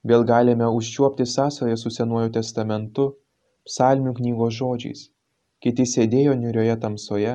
Vėl 0.05 0.23
galime 0.29 0.67
užčiuopti 0.77 1.25
sąsąją 1.25 1.77
su 1.81 1.89
Senuoju 1.89 2.29
testamentu, 2.37 3.05
psalmių 3.65 4.13
knygos 4.19 4.53
žodžiais. 4.59 5.07
Kiti 5.65 5.85
sėdėjo 5.89 6.35
niurioje 6.37 6.75
tamsoje, 6.83 7.33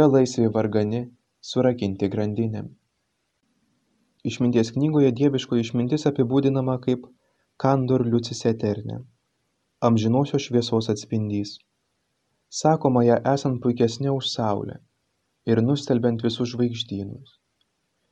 belaisviai 0.00 0.48
vargani, 0.54 1.02
surakinti 1.50 2.08
grandinėm. 2.14 2.70
Išminties 4.28 4.72
knygoje 4.76 5.10
dieviško 5.18 5.58
išmintis 5.60 6.08
apibūdinama 6.10 6.78
kaip 6.86 7.04
kandor 7.64 8.04
liucis 8.06 8.40
eterne, 8.50 9.02
amžinosios 9.88 10.46
šviesos 10.48 10.88
atspindys. 10.94 11.58
Sakoma 12.60 13.04
ją 13.04 13.18
esant 13.34 13.60
puikesnė 13.64 14.10
už 14.14 14.30
saulę 14.32 14.78
ir 15.52 15.60
nustelbiant 15.64 16.24
visus 16.24 16.54
žvaigždynus. 16.54 17.36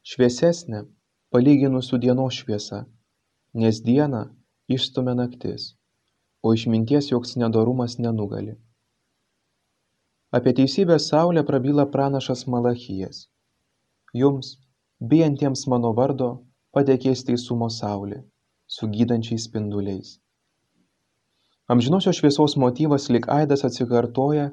Šviesesnė, 0.07 0.85
palyginus 1.33 1.91
su 1.91 1.99
dienos 2.05 2.43
šviesa, 2.43 2.85
nes 3.57 3.79
dieną 3.81 4.23
išstumia 4.69 5.15
naktis, 5.17 5.63
o 6.45 6.53
išminties 6.53 7.09
joks 7.13 7.31
nedorumas 7.41 7.95
nenugali. 7.97 8.53
Apie 10.37 10.53
teisybės 10.59 11.07
saulę 11.09 11.45
prabyla 11.49 11.87
pranašas 11.95 12.45
Malachijas. 12.53 13.23
Jums, 14.13 14.53
bijantiems 15.01 15.65
mano 15.73 15.95
vardo, 15.97 16.31
patekės 16.77 17.25
teisumo 17.25 17.71
saulė, 17.73 18.21
su 18.69 18.91
gydančiais 18.93 19.49
spinduliais. 19.49 20.15
Amžinosios 21.73 22.21
šviesos 22.21 22.59
motyvas 22.61 23.09
lik 23.09 23.33
aidas 23.33 23.65
atsikartoja 23.65 24.51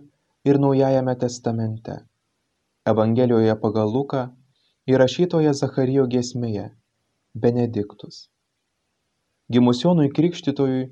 ir 0.47 0.63
Naujajame 0.63 1.19
testamente. 1.19 1.99
Evangelijoje 2.87 3.59
pagal 3.59 3.91
Luką 3.97 4.27
įrašytoje 4.87 5.51
Zacharijo 5.59 6.07
giesmėje 6.15 6.69
Benediktus 7.33 8.29
gimus 9.51 9.83
jonui 9.83 10.09
krikštytojui 10.17 10.83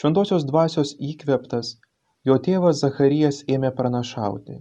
šventosios 0.00 0.46
dvasios 0.50 0.94
įkvėptas 1.10 1.74
jo 2.28 2.38
tėvas 2.46 2.80
zacharijas 2.84 3.42
ėmė 3.56 3.72
pranašauti 3.80 4.60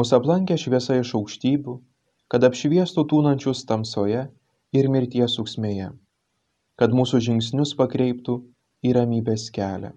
mus 0.00 0.12
aplankė 0.18 0.58
šviesa 0.64 0.98
iš 1.02 1.14
aukštybių 1.20 1.76
kad 2.34 2.48
apšviestų 2.50 3.06
tūnančius 3.12 3.62
tamsoje 3.70 4.24
ir 4.80 4.90
mirties 4.96 5.38
ūksmėje 5.44 5.92
kad 6.82 6.98
mūsų 7.00 7.22
žingsnius 7.28 7.76
pakreiptų 7.82 8.40
į 8.86 8.96
ramybės 9.00 9.48
kelią 9.60 9.94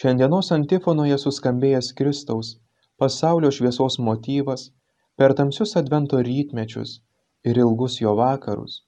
Šiandienos 0.00 0.48
antifonoje 0.54 1.16
suskambėjęs 1.20 1.90
Kristaus, 1.96 2.54
pasaulio 3.02 3.50
šviesos 3.52 3.98
motyvas 4.06 4.62
per 5.20 5.34
tamsius 5.40 5.74
advento 5.80 6.20
rytmečius 6.28 6.94
ir 7.50 7.60
ilgus 7.64 7.98
jo 8.00 8.14
vakarus. 8.20 8.78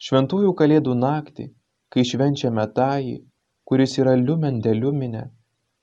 Šventųjų 0.00 0.54
kalėdų 0.56 0.94
naktį, 0.96 1.44
kai 1.92 2.02
švenčiame 2.08 2.62
tąjį, 2.76 3.16
kuris 3.68 3.98
yra 4.00 4.14
liumen 4.16 4.60
deliuminė, 4.64 5.26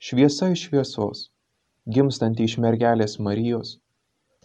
šviesa 0.02 0.48
iš 0.54 0.64
šviesos, 0.66 1.20
gimstanti 1.96 2.48
iš 2.48 2.56
mergelės 2.64 3.14
Marijos. 3.26 3.76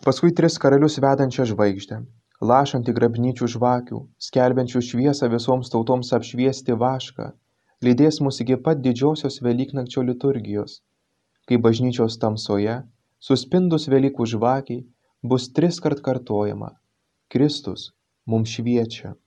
Paskui 0.06 0.30
tris 0.38 0.60
karalius 0.62 1.00
vedančią 1.01 1.48
žvaigždę, 1.53 1.98
lašantį 2.51 2.96
grabnyčių 3.00 3.50
žvakių, 3.56 4.03
skelbiančių 4.27 4.84
šviesą 4.89 5.32
visoms 5.34 5.74
tautoms 5.74 6.13
apšviesti 6.20 6.77
vašką, 6.86 7.32
lydės 7.89 8.22
mus 8.22 8.44
iki 8.46 8.60
pat 8.68 8.86
didžiosios 8.86 9.39
Velyknakčio 9.42 10.06
liturgijos, 10.06 10.84
kai 11.50 11.58
bažnyčios 11.58 12.20
tamsoje, 12.22 12.77
suspindus 13.18 13.89
Velykų 13.89 14.30
žvakiai, 14.36 14.86
bus 15.25 15.50
tris 15.50 15.82
kart 15.82 16.06
kartojama– 16.06 16.75
Kristus 17.34 17.89
mums 18.30 18.53
šviečia. 18.53 19.18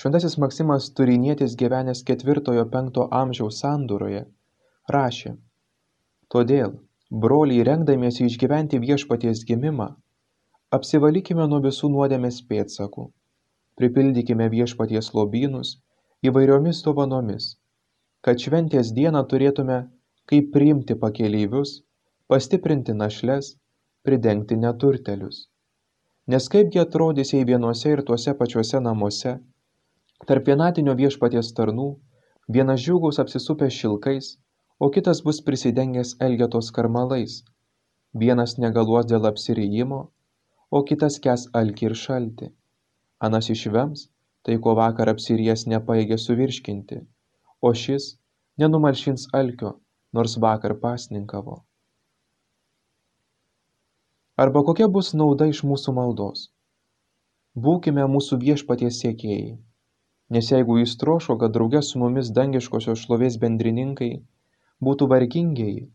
Šventasis 0.00 0.38
Maksimas 0.38 0.90
Turinietis 0.96 1.56
gyvenęs 1.62 2.04
penkto 2.74 3.08
amžiaus 3.22 3.60
sandūroje 3.62 4.26
rašė 4.96 5.36
Todėl, 6.32 6.78
broliai 7.24 7.64
rengdamiesi 7.68 8.24
išgyventi 8.24 8.78
viešpaties 8.78 9.44
gimimą, 9.44 9.88
apsivalykime 10.70 11.48
nuo 11.48 11.60
visų 11.66 11.92
nuodėmės 11.96 12.40
pėdsakų 12.48 13.10
pripildykime 13.80 14.48
viešpaties 14.52 15.12
lobynus 15.16 15.76
įvairiomis 16.28 16.82
dovanomis, 16.86 17.46
kad 18.24 18.40
šventės 18.40 18.92
dieną 18.96 19.22
turėtume 19.30 19.78
kaip 20.30 20.52
priimti 20.54 20.96
pakeleivius, 21.04 21.80
pastiprinti 22.30 22.94
našles, 22.94 23.56
pridengti 24.06 24.56
neturtelius. 24.56 25.48
Nes 26.30 26.46
kaipgi 26.48 26.78
atrodys, 26.82 27.32
jei 27.34 27.44
vienuose 27.48 27.96
ir 27.96 28.04
tuose 28.06 28.34
pačiuose 28.38 28.80
namuose, 28.80 29.34
tarp 30.30 30.48
vienatinio 30.50 30.94
viešpaties 30.98 31.52
tarnų, 31.58 31.88
vienas 32.56 32.82
džiugus 32.84 33.20
apsisupęs 33.22 33.78
šilkais, 33.78 34.32
o 34.78 34.90
kitas 34.90 35.22
bus 35.26 35.40
prisidengęs 35.46 36.16
elgetos 36.26 36.72
karmalais, 36.78 37.40
vienas 38.24 38.58
negaluos 38.58 39.08
dėl 39.12 39.30
apsirijimo, 39.30 40.02
o 40.70 40.84
kitas 40.88 41.18
kes 41.22 41.48
alkį 41.62 41.90
ir 41.90 41.96
šaltį. 42.04 42.52
Anas 43.22 43.50
išvems 43.54 44.08
tai 44.42 44.58
ko 44.58 44.74
vakar 44.78 45.12
apsirijęs 45.12 45.68
nepajėgė 45.70 46.18
suvirškinti 46.18 47.02
o 47.62 47.70
šis 47.74 48.04
nenumalšins 48.58 49.28
alkio 49.38 49.70
nors 50.12 50.34
vakar 50.44 50.74
pasninkavo. 50.82 51.62
Arba 54.42 54.62
kokia 54.66 54.88
bus 54.96 55.12
nauda 55.14 55.46
iš 55.52 55.62
mūsų 55.70 55.94
maldos? 55.98 56.48
Būkime 57.66 58.04
mūsų 58.14 58.40
viešpaties 58.42 58.98
siekėjai 59.04 59.52
nes 60.34 60.50
jeigu 60.54 60.78
jis 60.80 60.96
troško 61.02 61.36
kad 61.42 61.54
drauge 61.56 61.82
su 61.88 62.00
mumis 62.02 62.32
dangiškosios 62.38 63.04
šlovės 63.04 63.38
bendrininkai 63.44 64.10
būtų 64.88 65.08
vargingieji 65.12 65.86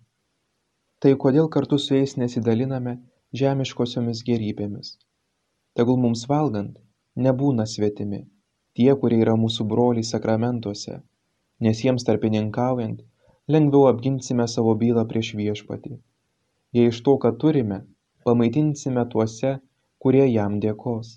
tai 1.06 1.13
kodėl 1.25 1.51
kartu 1.58 1.82
su 1.82 1.96
jais 1.98 2.15
nesidaliname 2.22 2.96
žemiškosiomis 3.41 4.24
gerybėmis? 4.29 4.96
Tegul 5.77 6.01
mums 6.06 6.25
valgant 6.32 6.79
nebūna 7.27 7.67
svetimi 7.75 8.24
tie 8.79 8.94
kurie 9.03 9.22
yra 9.25 9.38
mūsų 9.44 9.67
broliai 9.74 10.10
sakramentuose 10.13 11.01
nes 11.65 11.79
jiems 11.84 12.06
tarpininkaujant 12.08 13.00
lengviau 13.53 13.88
apginsime 13.91 14.46
savo 14.53 14.74
bylą 14.82 15.03
prieš 15.12 15.29
viešpatį. 15.39 15.96
Jei 16.77 16.89
iš 16.91 17.00
to 17.06 17.15
ką 17.23 17.32
turime 17.41 17.80
pamaitinsime 18.28 19.06
tuose 19.13 19.54
kurie 20.04 20.26
jam 20.28 20.60
dėkos. 20.65 21.15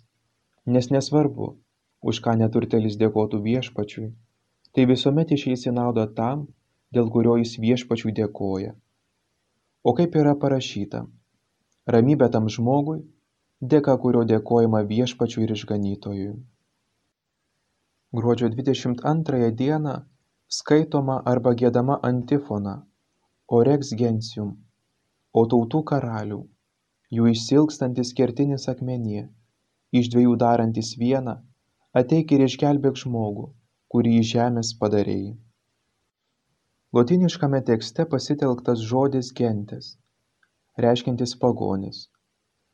Nes 0.75 0.91
nesvarbu 0.95 1.51
už 2.03 2.21
ką 2.25 2.37
neturtelis 2.43 2.99
dėkotų 3.01 3.43
viešpačiui 3.47 4.11
tai 4.77 4.89
visuomet 4.91 5.33
išeis 5.37 5.67
į 5.71 5.77
naudą 5.79 6.09
tam 6.21 6.49
dėl 6.97 7.11
kurio 7.15 7.39
jis 7.43 7.57
viešpačiui 7.65 8.17
dėkoja 8.21 8.75
o 9.85 9.97
kaip 10.01 10.21
yra 10.25 10.37
parašyta 10.45 11.07
ramybė 11.97 12.31
tam 12.37 12.49
žmogui 12.57 13.01
dėka 13.73 13.97
kurio 14.03 14.23
dėkojama 14.25 14.81
viešpačiui 14.91 15.45
ir 15.45 15.51
išganytojui. 15.53 16.31
Gruodžio 18.17 18.49
22 18.55 19.51
dieną 19.59 19.97
skaitoma 20.59 21.19
arba 21.33 21.53
gėdama 21.63 21.99
antifona 22.09 22.73
Orex 23.59 23.93
Gentium, 24.01 24.55
o 25.35 25.45
tautų 25.53 25.83
karalių, 25.93 26.41
jų 27.17 27.29
išsilkstantis 27.35 28.15
kertinis 28.17 28.67
akmenie, 28.73 29.29
iš 29.93 30.09
dviejų 30.15 30.37
darantis 30.41 30.97
vieną, 30.99 31.37
ateik 31.97 32.33
ir 32.37 32.47
išgelbėk 32.47 33.01
žmogų, 33.03 33.49
kurį 33.91 34.15
iš 34.21 34.33
žemės 34.37 34.77
padarėjai. 34.83 35.35
Lotiniškame 36.95 37.61
tekste 37.67 38.07
pasitelktas 38.15 38.87
žodis 38.93 39.35
gentis, 39.41 39.93
reiškintis 40.79 41.37
pagonis 41.39 42.09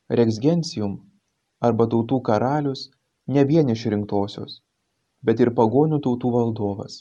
reksgencium 0.08 0.92
arba 1.58 1.86
tautų 1.90 2.20
karalius 2.22 2.90
ne 3.26 3.42
vien 3.44 3.68
išrinktosios, 3.72 4.60
bet 5.22 5.40
ir 5.40 5.50
pagonių 5.50 5.98
tautų 6.04 6.30
valdovas. 6.30 7.00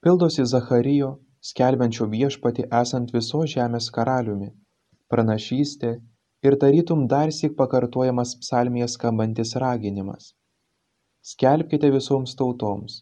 Pildosi 0.00 0.46
Zacharijo, 0.48 1.18
skelbiančio 1.44 2.06
viešpati 2.08 2.64
esant 2.80 3.12
visos 3.12 3.52
žemės 3.52 3.90
karaliumi, 3.92 4.48
pranašystė 5.12 5.92
ir 6.42 6.56
tarytum 6.64 7.04
darsyk 7.12 7.56
pakartojamas 7.58 8.34
psalmėje 8.40 8.88
skambantis 8.94 9.54
raginimas. 9.56 10.32
Skelbkite 11.22 11.86
visoms 11.94 12.32
tautoms, 12.34 12.94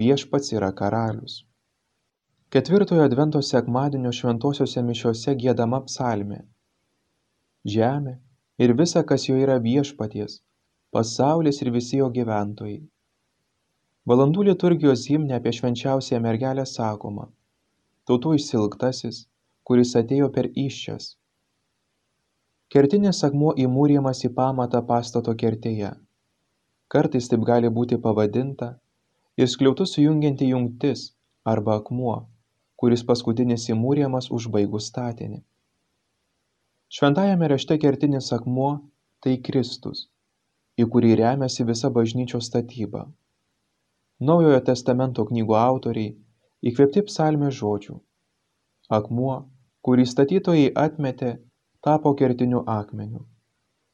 viešpats 0.00 0.48
yra 0.56 0.72
karalius. 0.80 1.44
Ketvirtojo 2.50 3.04
advento 3.06 3.42
sekmadienio 3.48 4.10
šventosiuose 4.18 4.82
mišiuose 4.88 5.36
gėdama 5.44 5.80
psalmė. 5.86 6.40
Žemė 7.76 8.16
ir 8.66 8.74
visa 8.82 9.04
kas 9.12 9.28
joje 9.28 9.46
yra 9.46 9.60
viešpaties 9.68 10.40
pasaulis 10.90 11.62
ir 11.62 11.70
visi 11.78 12.02
jo 12.02 12.10
gyventojai. 12.18 12.82
Valandų 14.10 14.50
liturgijos 14.50 15.06
himne 15.14 15.38
apie 15.38 15.54
švenčiausiąją 15.62 16.22
mergelę 16.26 16.66
sakoma 16.74 17.30
tautų 18.10 18.36
išsilgtasis 18.42 19.24
kuris 19.62 19.94
atėjo 20.04 20.34
per 20.34 20.50
įsčias. 20.66 21.12
Kertinis 22.74 23.22
akmuo 23.28 23.54
įmūrijamas 23.70 24.26
į 24.26 24.34
pamatą 24.34 24.82
pastato 24.88 25.38
kertėje 25.44 25.92
kartais 26.92 27.28
taip 27.32 27.46
gali 27.48 27.70
būti 27.78 27.98
pavadinta 28.06 28.74
ir 29.40 29.48
skliautus 29.48 29.96
sujungianti 29.96 30.52
jungtis 30.52 31.08
arba 31.54 31.78
akmuo 31.80 32.16
kuris 32.82 33.04
paskutinis 33.06 33.68
įmūrijamas 33.70 34.26
užbaigus 34.36 34.88
statinį. 34.90 35.36
Šventajame 36.92 37.48
rašte 37.52 37.76
kertinis 37.84 38.32
akmuo 38.36 38.72
tai 39.22 39.36
kristus 39.48 40.08
į 40.82 40.88
kurį 40.94 41.14
remiasi 41.20 41.64
visa 41.68 41.90
bažnyčios 41.94 42.48
statyba. 42.50 43.04
Naujojo 44.28 44.60
testamento 44.66 45.24
knygų 45.28 45.56
autoriai 45.58 46.14
įkvėpti 46.70 47.04
psalmės 47.08 47.54
žodžių. 47.58 47.96
Akmuo 48.98 49.34
kurį 49.86 50.06
statytojai 50.08 50.70
atmetė 50.84 51.32
tapo 51.86 52.14
kertiniu 52.18 52.62
akmeniu. 52.78 53.24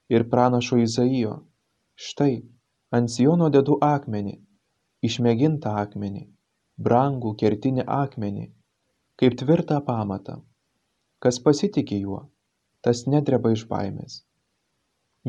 Ir 0.09 0.25
pranašo 0.33 0.79
izaijo 0.81 1.35
štai 2.09 2.41
ant 2.97 3.13
siono 3.15 3.49
dedu 3.55 3.79
akmenį 3.85 4.37
išmėgintą 5.09 5.75
akmenį 5.85 6.25
brangų 6.89 7.35
kertinį 7.43 7.87
akmenį 8.01 8.47
kaip 9.21 9.39
tvirtą 9.43 9.81
pamatą 9.93 10.39
kas 11.19 11.39
pasitiki 11.43 12.01
juo 12.01 12.21
tas 12.87 13.05
nedreba 13.11 13.51
iš 13.55 13.65
baimės. 13.71 14.21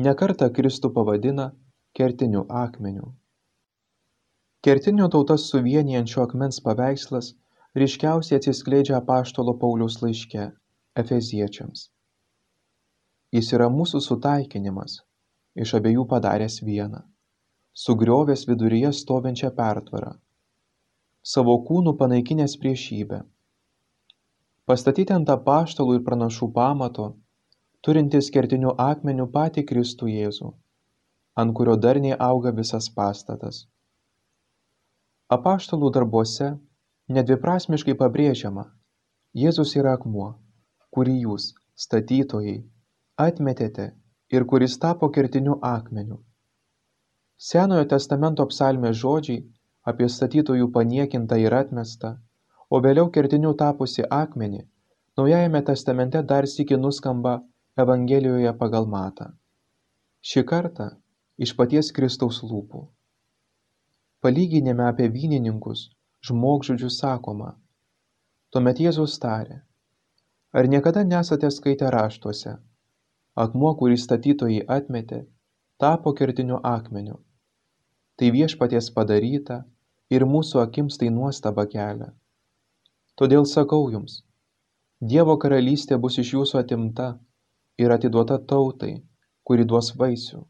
Nekartą 0.06 0.48
Kristų 0.56 0.92
pavadina 0.94 1.50
kertiniu 1.98 2.44
akmeniu. 2.62 3.10
Kertinio 4.64 5.08
tautas 5.12 5.48
suvienijančio 5.50 6.22
akmens 6.22 6.60
paveikslas 6.64 7.32
ryškiausiai 7.82 8.38
atsiskleidžia 8.38 8.98
apaštalo 9.00 9.56
Pauliaus 9.62 9.98
laiške 10.04 10.46
Efeziečiams. 11.02 11.88
Jis 13.34 13.52
yra 13.56 13.68
mūsų 13.70 14.00
sutaikinimas, 14.06 15.00
iš 15.54 15.74
abiejų 15.78 16.06
padaręs 16.12 16.60
vieną, 16.66 17.02
sugriovęs 17.72 18.46
viduryje 18.48 18.92
stovinčią 18.92 19.50
pertvarą, 19.56 20.12
savo 21.22 21.56
kūnų 21.68 21.94
panaikinęs 22.00 22.56
priešybę. 22.62 23.20
Pastatyti 24.66 25.14
ant 25.16 25.30
apaštalų 25.34 25.98
ir 25.98 26.04
pranašų 26.08 26.50
pamato 26.56 27.06
turintis 27.86 28.30
kertiniu 28.34 28.74
akmeniu 28.88 29.26
patį 29.36 29.64
Kristų 29.70 30.10
Jėzų, 30.10 30.52
ant 31.40 31.56
kurio 31.56 31.76
darniai 31.86 32.18
auga 32.18 32.52
visas 32.60 32.90
pastatas. 33.00 33.64
Apaštalų 35.30 35.90
darbuose 35.94 36.52
nedviprasmiškai 37.08 37.96
pabrėžiama 37.98 38.68
jėzus 39.44 39.76
yra 39.78 39.94
akmuo 39.98 40.30
kurį 40.94 41.12
jūs 41.24 41.44
statytojai 41.78 42.56
atmetėte 43.24 43.84
ir 44.36 44.46
kuris 44.52 44.74
tapo 44.84 45.08
kertiniu 45.16 45.56
akmeniu 45.68 46.18
senojo 47.40 47.86
testamento 47.92 48.44
psalmės 48.50 48.98
žodžiai 49.00 49.40
apie 49.92 50.08
statytojų 50.14 50.66
paniekintą 50.74 51.38
ir 51.40 51.54
atmestą 51.56 52.10
o 52.68 52.80
vėliau 52.84 53.08
kertiniu 53.14 53.52
tapusį 53.62 54.04
akmenį 54.16 54.60
naujajame 55.20 55.62
testamente 55.70 56.22
dar 56.32 56.48
sykį 56.54 56.78
nuskamba 56.82 57.38
evangelijoje 57.84 58.52
pagal 58.60 58.88
matą. 58.94 59.30
Šį 60.20 60.44
kartą 60.52 60.90
iš 61.46 61.54
paties 61.56 61.88
kristaus 61.96 62.42
lūpų. 62.50 62.82
Palyginime 64.20 64.84
apie 64.90 65.08
vynininkus 65.16 65.86
žmogžudžius 66.28 67.00
sakoma 67.00 67.54
tuomet 68.52 68.84
jėzus 68.84 69.16
tarė 69.22 69.62
ar 70.52 70.68
niekada 70.68 71.06
nesate 71.14 71.50
skaitę 71.56 71.88
raštuose? 71.94 72.54
Akmuo 73.40 73.72
kurį 73.80 73.96
statytojai 74.04 74.62
atmetė 74.76 75.24
tapo 75.80 76.12
kertiniu 76.20 76.58
akmeniu 76.76 77.16
tai 78.20 78.28
viešpaties 78.36 78.92
padaryta 78.92 79.62
ir 80.12 80.28
mūsų 80.28 80.60
akims 80.60 81.00
tai 81.00 81.08
nuostabą 81.08 81.64
kelia. 81.72 82.10
Todėl 83.16 83.46
sakau 83.48 83.86
jums 83.92 84.20
dievo 85.00 85.38
karalystė 85.40 85.96
bus 85.96 86.18
iš 86.20 86.34
jūsų 86.36 86.60
atimta 86.60 87.14
ir 87.80 87.92
atiduota 87.96 88.36
tautai 88.52 88.98
kuri 89.50 89.64
duos 89.66 89.88
vaisių. 89.98 90.44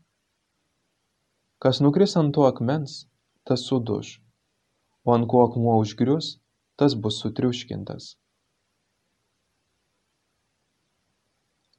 Kas 1.65 1.79
nukris 1.85 2.17
ant 2.21 2.35
to 2.37 2.47
akmens 2.49 2.97
tas 3.49 3.63
suduš, 3.69 4.11
o 5.07 5.15
ant 5.15 5.29
ko 5.33 5.45
akmuo 5.47 5.79
užgrius, 5.81 6.35
tas 6.77 6.97
bus 7.05 7.21
sutriuškintas. 7.23 8.15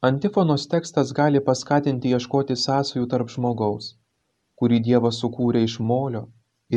Antifonos 0.10 0.66
tekstas 0.72 1.14
gali 1.20 1.42
paskatinti 1.46 2.16
ieškoti 2.16 2.58
sąsajų 2.58 3.06
tarp 3.14 3.30
žmogaus, 3.36 3.92
kurį 4.62 4.80
Dievas 4.88 5.22
sukūrė 5.24 5.64
iš 5.68 5.80
molio 5.92 6.22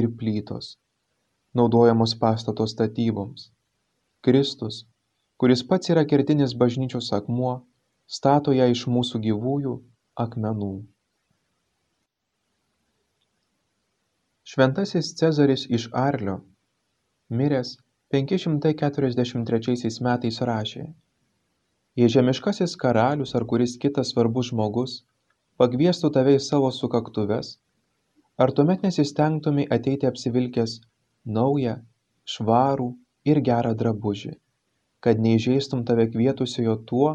ir 0.00 0.08
plytos, 0.20 0.70
naudojamos 1.60 2.16
pastato 2.22 2.66
statyboms. 2.74 3.50
Kristus, 4.24 4.80
kuris 5.36 5.66
pats 5.68 5.92
yra 5.92 6.06
kertinis 6.08 6.56
bažnyčios 6.64 7.12
akmuo, 7.20 7.54
stato 8.18 8.56
ją 8.56 8.72
iš 8.72 8.88
mūsų 8.96 9.22
gyvųjų 9.28 9.76
akmenų. 10.26 10.74
šventasis 14.44 15.06
cezaris 15.18 15.62
iš 15.76 15.84
arlio 15.98 16.34
miręs 17.38 17.68
penki 18.12 18.36
šimtai 18.42 18.72
keturiasdešimt 18.80 19.52
metais 20.06 20.40
rašė 20.50 20.82
jei 22.00 22.10
žemiškasis 22.14 22.74
karalius 22.82 23.32
ar 23.38 23.46
kuris 23.52 23.76
kitas 23.84 24.12
svarbus 24.12 24.50
žmogus 24.50 24.98
pakviestų 25.62 26.10
tave 26.16 26.34
į 26.38 26.42
savo 26.48 26.70
sukaktuves 26.80 27.54
ar 28.36 28.50
tuomet 28.52 28.82
nesistengtumei 28.82 29.66
ateiti 29.76 30.08
apsivilkęs 30.10 30.72
naują 31.36 31.74
švarų 32.34 32.88
ir 33.32 33.40
gerą 33.48 33.70
drabužį 33.82 34.32
kad 35.06 35.20
neįžeistum 35.26 35.84
tave 35.90 36.06
kvietusiojo 36.14 36.74
tuo 36.90 37.12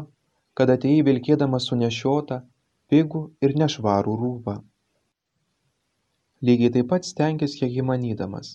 kad 0.60 0.72
atėjai 0.76 1.04
vilkėdamas 1.10 1.68
sunešiotą 1.70 2.40
pigų 2.92 3.22
ir 3.46 3.54
nešvarų 3.62 4.16
rūbą? 4.22 4.56
Lygiai 6.48 6.72
taip 6.78 6.88
pat 6.94 7.08
stenkis 7.10 7.58
kiek 7.60 7.76
įmanydamas 7.84 8.54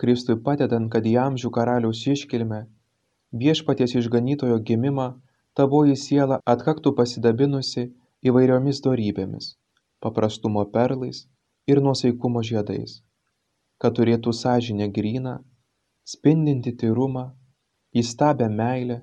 kristui 0.00 0.40
padedant 0.48 0.88
kad 0.94 1.06
į 1.12 1.16
amžių 1.28 1.52
karaliaus 1.60 2.04
iškilmę 2.16 2.64
viešpaties 3.42 3.98
išganytojo 4.00 4.62
gimimą 4.70 5.10
tavoji 5.60 5.96
siela 6.08 6.40
atkaktų 6.54 6.94
pasidabinusi 7.00 7.90
įvairiomis 8.30 8.80
dorybėmis 8.86 9.56
paprastumo 10.06 10.64
perlais 10.76 11.26
ir 11.72 11.80
nuosaikumo 11.84 12.42
žiedais 12.50 12.98
kad 13.82 13.94
turėtų 13.98 14.32
sąžinę 14.34 14.88
gryną 14.94 15.34
spindinti 16.12 16.72
tyrumą 16.80 17.24
įstabią 18.02 18.48
meilę 18.60 18.96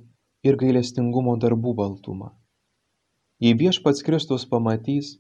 ir 0.47 0.58
gailestingumo 0.62 1.36
darbų 1.43 1.73
baltumą. 1.80 2.32
Jei 3.43 3.56
viešpats 3.62 4.04
kristus 4.08 4.45
pamatys 4.51 5.13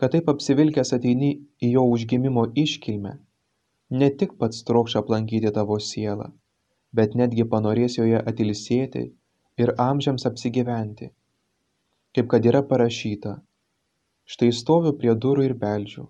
kad 0.00 0.14
taip 0.14 0.30
apsivilkęs 0.32 0.94
ateini 0.96 1.32
į 1.66 1.72
jo 1.74 1.86
užgimimo 1.94 2.46
iškilmę 2.64 3.16
ne 4.02 4.10
tik 4.22 4.36
pats 4.42 4.62
trokš 4.68 4.96
aplankyti 5.02 5.50
tavo 5.58 5.80
sielą 5.90 6.30
bet 6.98 7.16
netgi 7.18 7.46
panorės 7.50 7.98
joje 7.98 8.22
atilsėti 8.32 9.04
ir 9.62 9.74
amžiams 9.78 10.26
apsigyventi. 10.30 11.10
Kaip 12.14 12.30
kad 12.30 12.46
yra 12.52 12.62
parašyta 12.70 13.36
štai 14.30 14.50
stoviu 14.54 14.94
prie 14.98 15.14
durų 15.24 15.46
ir 15.50 15.54
beldžiu 15.58 16.08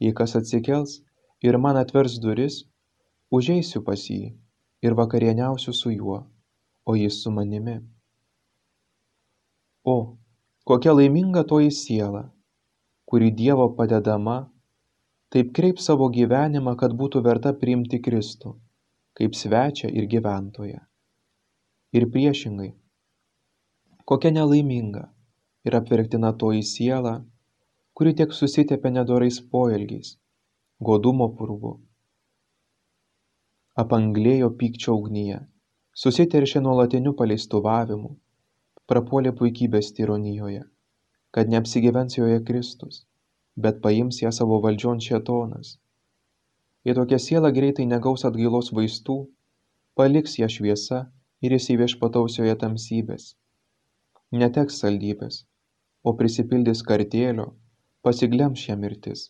jei 0.00 0.12
kas 0.12 0.36
atsikels 0.40 1.00
ir 1.42 1.58
man 1.58 1.76
atvers 1.76 2.18
duris 2.20 2.62
užeisiu 3.30 3.84
pas 3.86 4.00
jį 4.10 4.34
ir 4.82 4.98
vakarieniausiu 5.00 5.72
su 5.72 5.90
juo 5.94 6.20
o 6.84 6.96
jis 6.96 7.22
su 7.22 7.30
manimi 7.30 7.80
o 9.84 9.96
kokia 10.64 10.92
laiminga 10.96 11.44
toji 11.44 11.70
siela 11.70 12.30
kuri 13.14 13.30
Dievo 13.30 13.68
padedama, 13.76 14.36
taip 15.30 15.52
kreip 15.56 15.78
savo 15.78 16.08
gyvenimą, 16.10 16.74
kad 16.80 16.94
būtų 16.96 17.22
verta 17.22 17.52
priimti 17.60 18.00
Kristų, 18.02 18.54
kaip 19.18 19.36
svečią 19.38 19.90
ir 19.92 20.08
gyventoją. 20.10 20.80
Ir 21.94 22.08
priešingai, 22.10 22.72
kokia 24.08 24.32
nelaiminga 24.34 25.04
ir 25.68 25.76
apverktina 25.78 26.32
toji 26.40 26.64
siela, 26.66 27.20
kuri 27.94 28.14
tiek 28.18 28.34
susitepia 28.40 28.92
nedorais 28.96 29.40
poelgiais, 29.54 30.16
godumo 30.90 31.30
purvu, 31.38 31.72
apanglėjo 33.84 34.52
pykčio 34.60 34.98
ugnyje, 35.00 35.40
susiteršė 36.04 36.62
nuolatiniu 36.66 37.14
paleistuvavimu, 37.18 38.14
prapuolė 38.90 39.32
puikybės 39.40 39.92
tironijoje 39.96 40.64
kad 41.34 41.48
neapsigyvens 41.50 42.14
joje 42.14 42.44
Kristus, 42.46 43.00
bet 43.58 43.80
paims 43.82 44.20
ją 44.22 44.30
savo 44.36 44.60
valdžion 44.62 45.00
šėtonas. 45.02 45.72
Jei 46.86 46.94
tokia 46.94 47.18
siela 47.24 47.50
greitai 47.56 47.86
negaus 47.90 48.22
atgailos 48.28 48.70
vaistų, 48.76 49.16
paliks 49.98 50.36
ją 50.38 50.46
šviesa 50.56 51.00
ir 51.42 51.56
įsiviešpataus 51.58 52.38
joje 52.38 52.54
tamsybės. 52.60 53.32
Neteks 54.30 54.78
saldybės, 54.84 55.40
o 56.06 56.14
prisipildys 56.20 56.84
kartėlio, 56.86 57.48
pasiglems 58.06 58.60
šią 58.66 58.76
mirtis, 58.82 59.24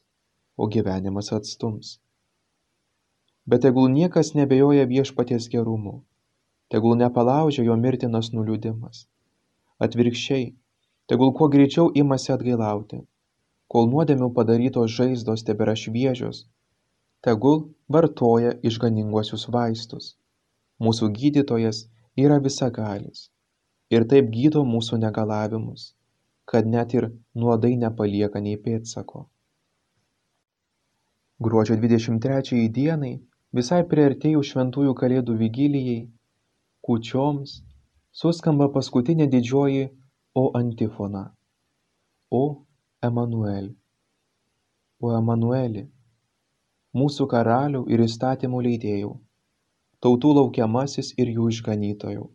o 0.57 0.69
gyvenimas 0.75 1.31
atstums. 1.39 1.95
Bet 3.47 3.65
tegul 3.67 3.89
niekas 3.95 4.35
nebejoja 4.39 4.85
viešpaties 4.91 5.49
gerumu, 5.55 5.97
tegul 6.73 6.99
nepalaužia 7.01 7.65
jo 7.69 7.79
mirtinas 7.87 8.33
nuliūdimas. 8.37 9.07
Atvirkščiai, 9.85 10.53
tegul 11.11 11.35
kuo 11.39 11.51
greičiau 11.53 11.91
imasi 12.03 12.33
atgailauti 12.37 13.03
kol 13.75 13.89
nuodėmių 13.91 14.29
padarytos 14.37 14.93
žaizdos 14.97 15.43
tebėra 15.49 15.75
šviežios 15.81 16.45
tegul 17.27 17.57
vartoja 17.97 18.53
išganinguosius 18.71 19.47
vaistus 19.57 20.11
mūsų 20.87 21.09
gydytojas 21.19 21.81
yra 22.25 22.37
visagalis 22.45 23.25
ir 23.97 24.07
taip 24.13 24.31
gydo 24.37 24.65
mūsų 24.75 25.01
negalavimus 25.05 25.87
kad 26.45 26.67
net 26.67 26.95
ir 26.95 27.11
nuodai 27.35 27.77
nepalieka 27.81 28.41
nei 28.41 28.57
pėdsako. 28.65 29.27
Gruodžio 31.45 31.77
23 31.83 32.69
dienai 32.79 33.15
visai 33.59 33.83
priartėjus 33.91 34.51
šventųjų 34.53 34.95
kalėdų 35.01 35.37
vigilijai 35.41 36.01
kūčioms 36.87 37.57
suskamba 38.23 38.69
paskutinė 38.77 39.27
didžioji 39.35 39.89
o 40.41 40.45
antifona 40.59 41.25
o 42.31 42.43
emanueli 43.09 43.73
o 45.01 45.13
emanueli 45.19 45.85
mūsų 47.01 47.27
karaliau 47.35 47.85
ir 47.95 48.03
įstatymų 48.07 48.63
leidėjau 48.67 49.13
tautų 50.07 50.35
laukiamasis 50.39 51.13
ir 51.19 51.33
jų 51.37 51.49
išganytojau 51.55 52.27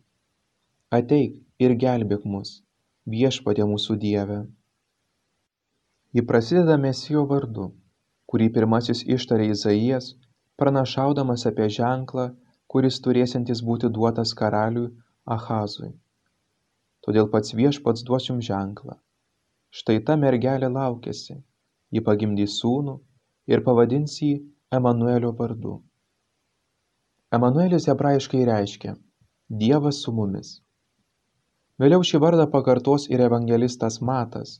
ateik 1.00 1.38
ir 1.66 1.76
gelbėk 1.84 2.26
mus 2.34 2.56
viešpatie 3.06 3.64
mūsų 3.64 3.96
dieve. 4.04 4.40
Ji 6.12 6.26
prasideda 6.26 6.76
mesijo 6.76 7.24
vardu 7.30 7.70
kurį 8.30 8.50
pirmasis 8.54 9.02
ištarė 9.16 9.50
izaijas 9.54 10.12
pranašaudamas 10.60 11.46
apie 11.50 11.66
ženklą 11.76 12.30
kuris 12.70 13.00
turėsiantis 13.04 13.62
būti 13.66 13.90
duotas 13.96 14.32
karaliui 14.40 14.90
ahazui. 15.36 15.90
Todėl 17.04 17.30
pats 17.32 17.54
viešpats 17.60 18.04
duos 18.06 18.28
jums 18.28 18.46
ženklą. 18.46 18.94
Štai 19.78 19.98
ta 20.06 20.16
mergelė 20.24 20.68
laukiasi. 20.70 21.40
Ji 21.90 22.02
pagimdys 22.06 22.58
sūnų 22.60 22.94
ir 23.50 23.64
pavadins 23.66 24.14
jį 24.22 24.34
emanuelio 24.78 25.32
vardu. 25.40 25.80
Emanuelis 27.34 27.88
hebrajiškai 27.90 28.44
reiškia 28.46 28.94
Dievas 29.62 29.98
su 30.04 30.14
mumis. 30.14 30.60
Vėliau 31.80 32.02
šį 32.04 32.18
vardą 32.20 32.44
pakartos 32.52 33.06
ir 33.08 33.22
evangelistas 33.24 34.00
Matas. 34.04 34.58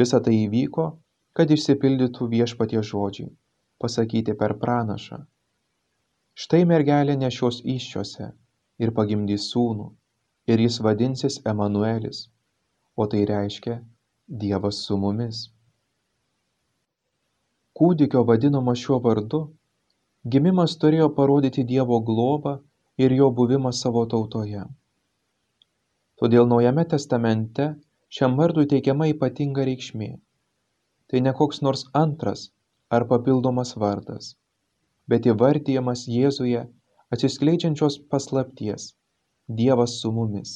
Visa 0.00 0.18
tai 0.20 0.34
įvyko, 0.42 0.84
kad 1.36 1.52
išsipildytų 1.54 2.28
viešpatie 2.34 2.82
žodžiai, 2.90 3.30
pasakyti 3.80 4.34
per 4.42 4.56
pranašą. 4.60 5.22
Štai 6.36 6.62
mergelė 6.68 7.16
nešios 7.16 7.62
iščiose 7.76 8.28
ir 8.84 8.92
pagimdys 9.00 9.48
sūnų, 9.54 9.88
ir 10.52 10.66
jis 10.66 10.78
vadinsis 10.84 11.40
Emanuelis, 11.52 12.26
o 12.96 13.08
tai 13.08 13.24
reiškia 13.32 13.80
Dievas 14.28 14.84
su 14.84 15.00
mumis. 15.00 15.44
Kūdikio 17.76 18.26
vadinamo 18.28 18.74
šiuo 18.82 19.00
vardu, 19.04 19.46
gimimas 20.34 20.76
turėjo 20.82 21.12
parodyti 21.16 21.64
Dievo 21.64 22.04
globą 22.10 22.58
ir 23.00 23.12
jo 23.20 23.32
buvimą 23.40 23.72
savo 23.72 24.04
tautoje. 24.12 24.64
Todėl 26.20 26.46
Naujame 26.50 26.84
testamente 26.92 27.64
šiam 28.18 28.36
vardui 28.40 28.66
teikiama 28.72 29.08
ypatinga 29.12 29.64
reikšmė. 29.68 30.10
Tai 31.10 31.20
ne 31.24 31.32
koks 31.40 31.60
nors 31.66 31.82
antras 32.00 32.44
ar 32.98 33.04
papildomas 33.10 33.74
vardas, 33.82 34.30
bet 35.12 35.28
įvardyjamas 35.32 36.06
Jėzuje 36.12 36.62
atsiskleidžiančios 37.16 37.98
paslapties– 38.14 38.94
Dievas 39.58 39.98
su 40.00 40.10
mumis. 40.12 40.54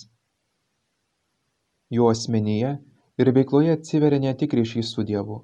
Jo 1.90 2.08
asmenyje 2.10 2.72
ir 3.22 3.30
veikloje 3.36 3.76
atsiveria 3.76 4.24
ne 4.24 4.32
tik 4.40 4.56
ryšys 4.58 4.94
su 4.94 5.04
Dievu, 5.12 5.36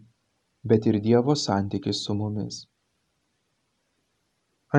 bet 0.72 0.88
ir 0.90 0.98
Dievo 1.04 1.36
santykis 1.42 2.00
su 2.06 2.16
mumis. 2.22 2.64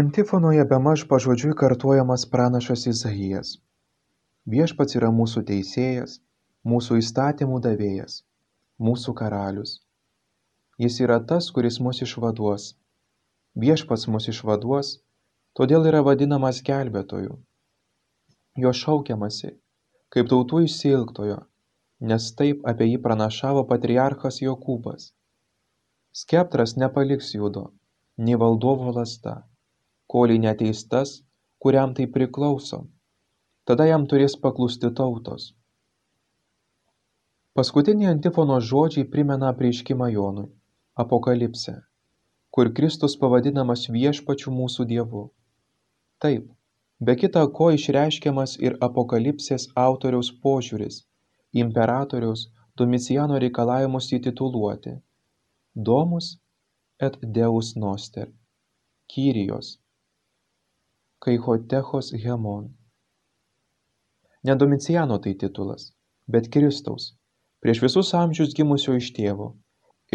Antifonoje 0.02 0.66
bemaž 0.74 1.06
pažodžiui 1.14 1.56
kartuojamas 1.62 2.26
pranašas 2.34 2.88
Izaijas. 2.92 3.56
Viešpats 4.54 4.96
yra 5.00 5.10
mūsų 5.12 5.44
teisėjas, 5.50 6.20
mūsų 6.72 7.00
įstatymų 7.02 7.60
davėjas, 7.66 8.22
mūsų 8.88 9.14
karalius. 9.22 9.74
Jis 10.80 11.00
yra 11.04 11.18
tas, 11.32 11.50
kuris 11.52 11.82
mus 11.84 12.02
išvaduos. 12.06 12.70
Viešpats 13.58 14.08
mus 14.14 14.30
išvaduos, 14.32 14.94
todėl 15.58 15.90
yra 15.92 16.04
vadinamas 16.06 16.62
gelbėtoju. 16.64 17.36
Jo 18.64 18.74
šaukiamasi, 18.84 19.52
kaip 20.14 20.32
tautų 20.32 20.64
išsilgtojo, 20.70 21.42
nes 22.00 22.32
taip 22.40 22.66
apie 22.72 22.92
jį 22.94 23.04
pranašavo 23.04 23.66
patriarchas 23.70 24.42
Jokūbas 24.46 25.12
skeptras 26.18 26.72
nepaliks 26.82 27.28
judo 27.38 27.64
nei 28.26 28.38
valdovo 28.44 28.92
lazda 28.98 29.34
kolei 30.14 30.40
neateis 30.46 30.80
tas 30.92 31.10
kuriam 31.62 31.92
tai 31.98 32.08
priklauso 32.16 32.80
tada 33.68 33.90
jam 33.90 34.08
turės 34.12 34.38
paklusti 34.46 34.94
tautos. 35.02 35.52
Paskutiniai 37.58 38.14
antifonos 38.14 38.66
žodžiai 38.72 39.10
primena 39.14 39.54
apreiškimą 39.54 40.10
jonui 40.14 40.50
apokalipsę 41.04 41.76
kur 42.58 42.70
kristus 42.78 43.14
pavadinamas 43.22 43.84
viešpačiu 43.94 44.52
mūsų 44.60 44.86
dievu. 44.92 45.20
Taip 46.24 46.46
be 47.08 47.14
kita 47.24 47.44
ko 47.58 47.68
išreiškiamas 47.76 48.56
ir 48.68 48.78
apokalipsės 48.88 49.68
autoriaus 49.88 50.32
požiūris 50.46 51.04
imperatoriaus 51.64 52.48
Domiciano 52.78 53.38
reikalavimus 53.42 54.08
įtituluoti. 54.18 54.92
Domus 55.90 56.32
et 57.08 57.16
Deus 57.38 57.72
noster, 57.84 58.28
Kyrijos, 59.14 59.72
Kaichotechos 61.26 62.12
Hemon. 62.26 62.68
Ne 64.48 64.56
Domiciano 64.56 65.18
tai 65.24 65.34
titulas, 65.44 65.86
bet 66.34 66.50
Kristaus, 66.54 67.08
prieš 67.62 67.82
visus 67.86 68.12
amžius 68.22 68.54
gimusio 68.58 68.96
iš 69.00 69.10
tėvo 69.18 69.48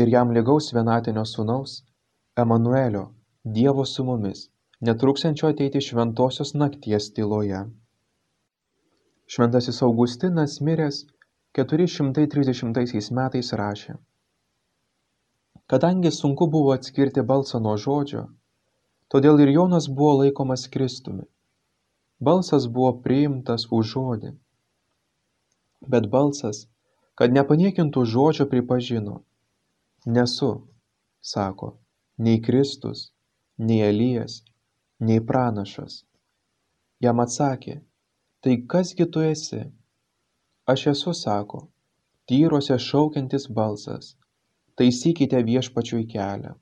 ir 0.00 0.12
jam 0.14 0.32
lygaus 0.36 0.70
vienatinio 0.76 1.24
sūnaus, 1.32 1.74
Emanuelio, 2.44 3.04
Dievo 3.56 3.84
su 3.94 4.04
mumis, 4.08 4.46
netruksančio 4.88 5.50
ateiti 5.52 5.82
šventosios 5.88 6.54
nakties 6.62 7.10
tyloje. 7.16 7.64
Šventasis 9.34 9.82
Augustinas 9.88 10.60
miręs 10.68 11.02
430 11.58 13.12
metais 13.20 13.52
rašė 13.62 13.98
kadangi 15.72 16.10
sunku 16.10 16.46
buvo 16.46 16.72
atskirti 16.76 17.22
balsą 17.28 17.58
nuo 17.66 17.76
žodžio 17.84 18.22
todėl 19.14 19.38
ir 19.44 19.52
jonas 19.54 19.86
buvo 19.98 20.16
laikomas 20.18 20.64
kristumi 20.74 21.24
balsas 22.28 22.68
buvo 22.74 22.92
priimtas 23.04 23.66
už 23.78 23.94
žodį. 23.94 24.32
Bet 25.94 26.08
balsas 26.14 26.66
kad 27.18 27.34
nepaniekintų 27.36 28.04
žodžio 28.14 28.46
pripažino 28.52 29.18
nesu 30.16 30.52
sako 31.32 31.72
nei 32.26 32.40
kristus 32.46 33.10
nei 33.58 33.82
elijas 33.88 34.40
nei 35.10 35.20
pranašas 35.32 36.02
jam 37.06 37.20
atsakė 37.26 37.80
tai 38.42 38.56
kas 38.74 38.94
gi 38.98 39.06
tu 39.14 39.22
esi? 39.32 39.62
Aš 40.72 40.86
esu 40.92 41.12
sako 41.14 41.60
tyrose 42.30 42.78
šaukiantis 42.88 43.46
balsas. 43.58 44.14
Taisykite 44.78 45.42
viešpačiui 45.48 46.06
kelią. 46.12 46.54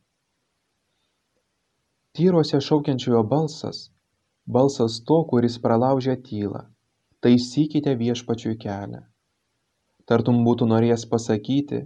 Tyruose 2.17 2.59
šaukiančiojo 2.67 3.21
balsas, 3.33 3.85
balsas 4.57 4.99
to, 5.09 5.19
kuris 5.31 5.59
pralaužia 5.65 6.17
tylą, 6.29 6.63
taisykite 7.25 7.95
viešpačiui 8.03 8.57
kelią. 8.65 9.03
Tartum 10.11 10.41
būtų 10.47 10.69
norėjęs 10.73 11.07
pasakyti, 11.13 11.81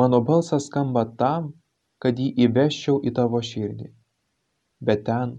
mano 0.00 0.20
balsas 0.30 0.68
skamba 0.70 1.04
tam, 1.22 1.50
kad 2.02 2.20
jį 2.22 2.30
įveščiau 2.46 3.02
į 3.04 3.12
tavo 3.18 3.42
širdį. 3.50 3.90
Bet 4.80 5.04
ten, 5.10 5.36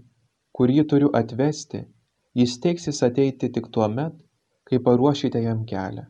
kur 0.54 0.70
jį 0.70 0.86
turiu 0.92 1.10
atvesti, 1.22 1.82
jis 2.38 2.54
teiksis 2.62 3.02
ateiti 3.08 3.50
tik 3.50 3.72
tuo 3.74 3.88
met, 3.98 4.14
kai 4.68 4.78
paruošite 4.78 5.42
jam 5.42 5.66
kelią. 5.66 6.06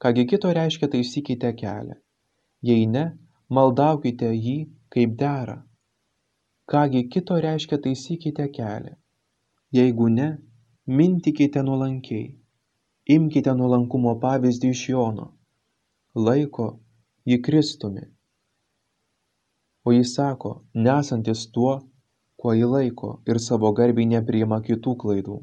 Kągi 0.00 0.26
kito 0.28 0.52
reiškia 0.56 0.88
taisykite 0.92 1.56
kelią 1.62 1.96
jei 2.68 2.86
ne 2.94 3.04
maldaukite 3.56 4.30
jį 4.34 4.56
kaip 4.94 5.16
dera 5.20 5.56
ką 6.70 6.82
gi 6.92 7.02
kito 7.12 7.36
reiškia 7.44 7.78
taisykite 7.84 8.46
kelią. 8.56 8.94
Jeigu 9.76 10.08
ne 10.08 10.28
mintikite 10.86 11.62
nuolankiai. 11.66 12.28
Imkite 13.14 13.52
nuolankumo 13.58 14.14
pavyzdį 14.22 14.70
iš 14.74 14.82
jono. 14.92 15.26
Laiko 16.26 16.66
jį 17.30 17.38
kristumi. 17.46 18.04
O 19.86 19.94
jis 19.96 20.14
sako 20.16 20.52
nesantis 20.86 21.46
tuo 21.54 21.74
kuo 22.40 22.54
jį 22.58 22.68
laiko 22.74 23.10
ir 23.30 23.40
savo 23.46 23.72
garbei 23.78 24.06
nepriima 24.12 24.60
kitų 24.66 24.94
klaidų. 25.02 25.38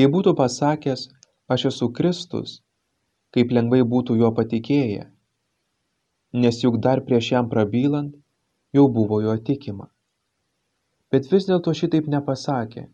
Jei 0.00 0.08
būtų 0.12 0.34
pasakęs 0.36 1.08
aš 1.52 1.66
esu 1.70 1.88
kristus 1.96 2.60
kaip 3.32 3.52
lengvai 3.56 3.80
būtų 3.92 4.16
juo 4.20 4.30
patikėję, 4.36 5.06
nes 6.44 6.60
juk 6.64 6.78
dar 6.84 7.00
prieš 7.06 7.32
jam 7.32 7.48
prabylant 7.52 8.21
jau 8.72 8.88
buvo 8.88 9.20
juo 9.22 9.36
tikima. 9.48 9.88
Bet 11.12 11.28
vis 11.32 11.46
dėlto 11.48 11.74
šitaip 11.76 12.08
nepasakė, 12.12 12.86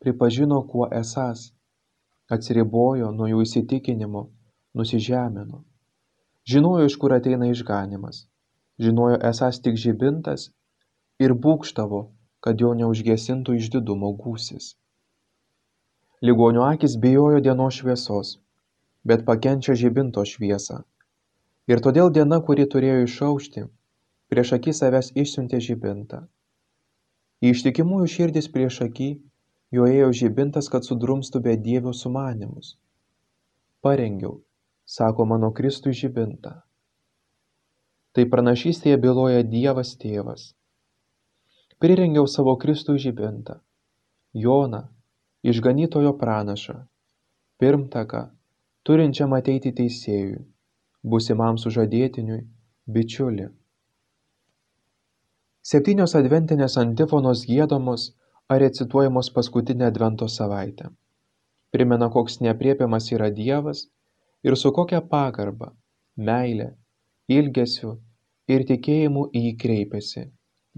pripažino, 0.00 0.62
kuo 0.72 0.88
esas, 1.00 1.50
atsiribojo 2.32 3.10
nuo 3.16 3.28
jų 3.28 3.42
įsitikinimo, 3.46 4.24
nusižemino. 4.74 5.62
Žinojo, 6.50 6.88
iš 6.88 6.96
kur 7.02 7.14
ateina 7.16 7.50
išganimas, 7.52 8.24
žinojo 8.80 9.20
esas 9.30 9.60
tik 9.60 9.76
žibintas 9.76 10.48
ir 11.20 11.36
būkštavo, 11.46 12.04
kad 12.40 12.60
jo 12.60 12.72
neužgesintų 12.74 13.58
išdidumo 13.60 14.14
gūsis. 14.22 14.74
Ligonio 16.24 16.64
akis 16.68 16.96
bijojo 17.00 17.40
dienos 17.44 17.80
šviesos 17.80 18.38
bet 19.04 19.24
pakenčia 19.24 19.74
žibinto 19.74 20.24
šviesą. 20.24 20.82
Ir 21.70 21.80
todėl 21.84 22.10
diena, 22.12 22.40
kuri 22.44 22.66
turėjo 22.68 23.04
išaušti, 23.06 23.66
prieš 24.30 24.54
akį 24.56 24.74
savęs 24.78 25.10
išsiuntė 25.18 25.60
žibintą. 25.66 26.24
Į 27.42 27.52
ištikimųjų 27.54 28.08
širdis 28.14 28.48
prieš 28.54 28.80
akį 28.86 29.10
jo 29.76 29.86
ėjo 29.86 30.10
žibintas, 30.22 30.68
kad 30.72 30.86
sudrumstų 30.86 31.42
be 31.46 31.56
dievio 31.56 31.92
sumanimus. 31.96 32.74
Parengiau, 33.80 34.40
sako 34.84 35.26
mano 35.32 35.52
Kristui 35.56 35.94
žibintą. 35.96 36.58
Tai 38.12 38.24
pranašystėje 38.26 38.96
byloja 38.98 39.44
Dievas 39.46 39.94
tėvas. 39.96 40.50
Prirengiau 41.80 42.26
savo 42.28 42.56
Kristui 42.60 42.98
žibintą, 43.00 43.60
Joną, 44.34 44.82
išganytojo 45.46 46.12
pranašą, 46.18 46.74
pirmtaką, 47.62 48.26
turinčiam 48.84 49.32
ateiti 49.38 49.72
teisėjui, 49.78 50.42
būsimam 51.06 51.56
sužadėtiniui, 51.62 52.42
bičiulį. 52.90 53.48
Septynios 55.70 56.16
adventinės 56.18 56.74
antifonos 56.80 57.44
gėdomos 57.46 58.08
ar 58.50 58.58
recituojamos 58.62 59.28
paskutinę 59.34 59.84
advento 59.86 60.26
savaitę. 60.36 60.88
Primena, 61.70 62.08
koks 62.10 62.40
nepriepiamas 62.46 63.06
yra 63.14 63.28
Dievas 63.36 63.84
ir 64.42 64.56
su 64.62 64.72
kokia 64.74 64.98
pagarba, 65.12 65.68
meilė, 66.30 66.72
ilgesiu 67.36 67.92
ir 68.50 68.66
tikėjimu 68.72 69.28
į 69.30 69.44
jį 69.44 69.52
kreipiasi 69.62 70.24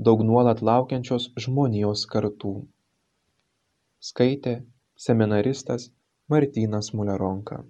daug 0.08 0.26
nuolat 0.28 0.60
laukiančios 0.68 1.30
žmonijos 1.46 2.04
kartų. 2.12 2.52
Skaitė 4.10 4.58
seminaristas 5.06 5.88
Martynas 6.28 6.92
Muleronka. 6.98 7.62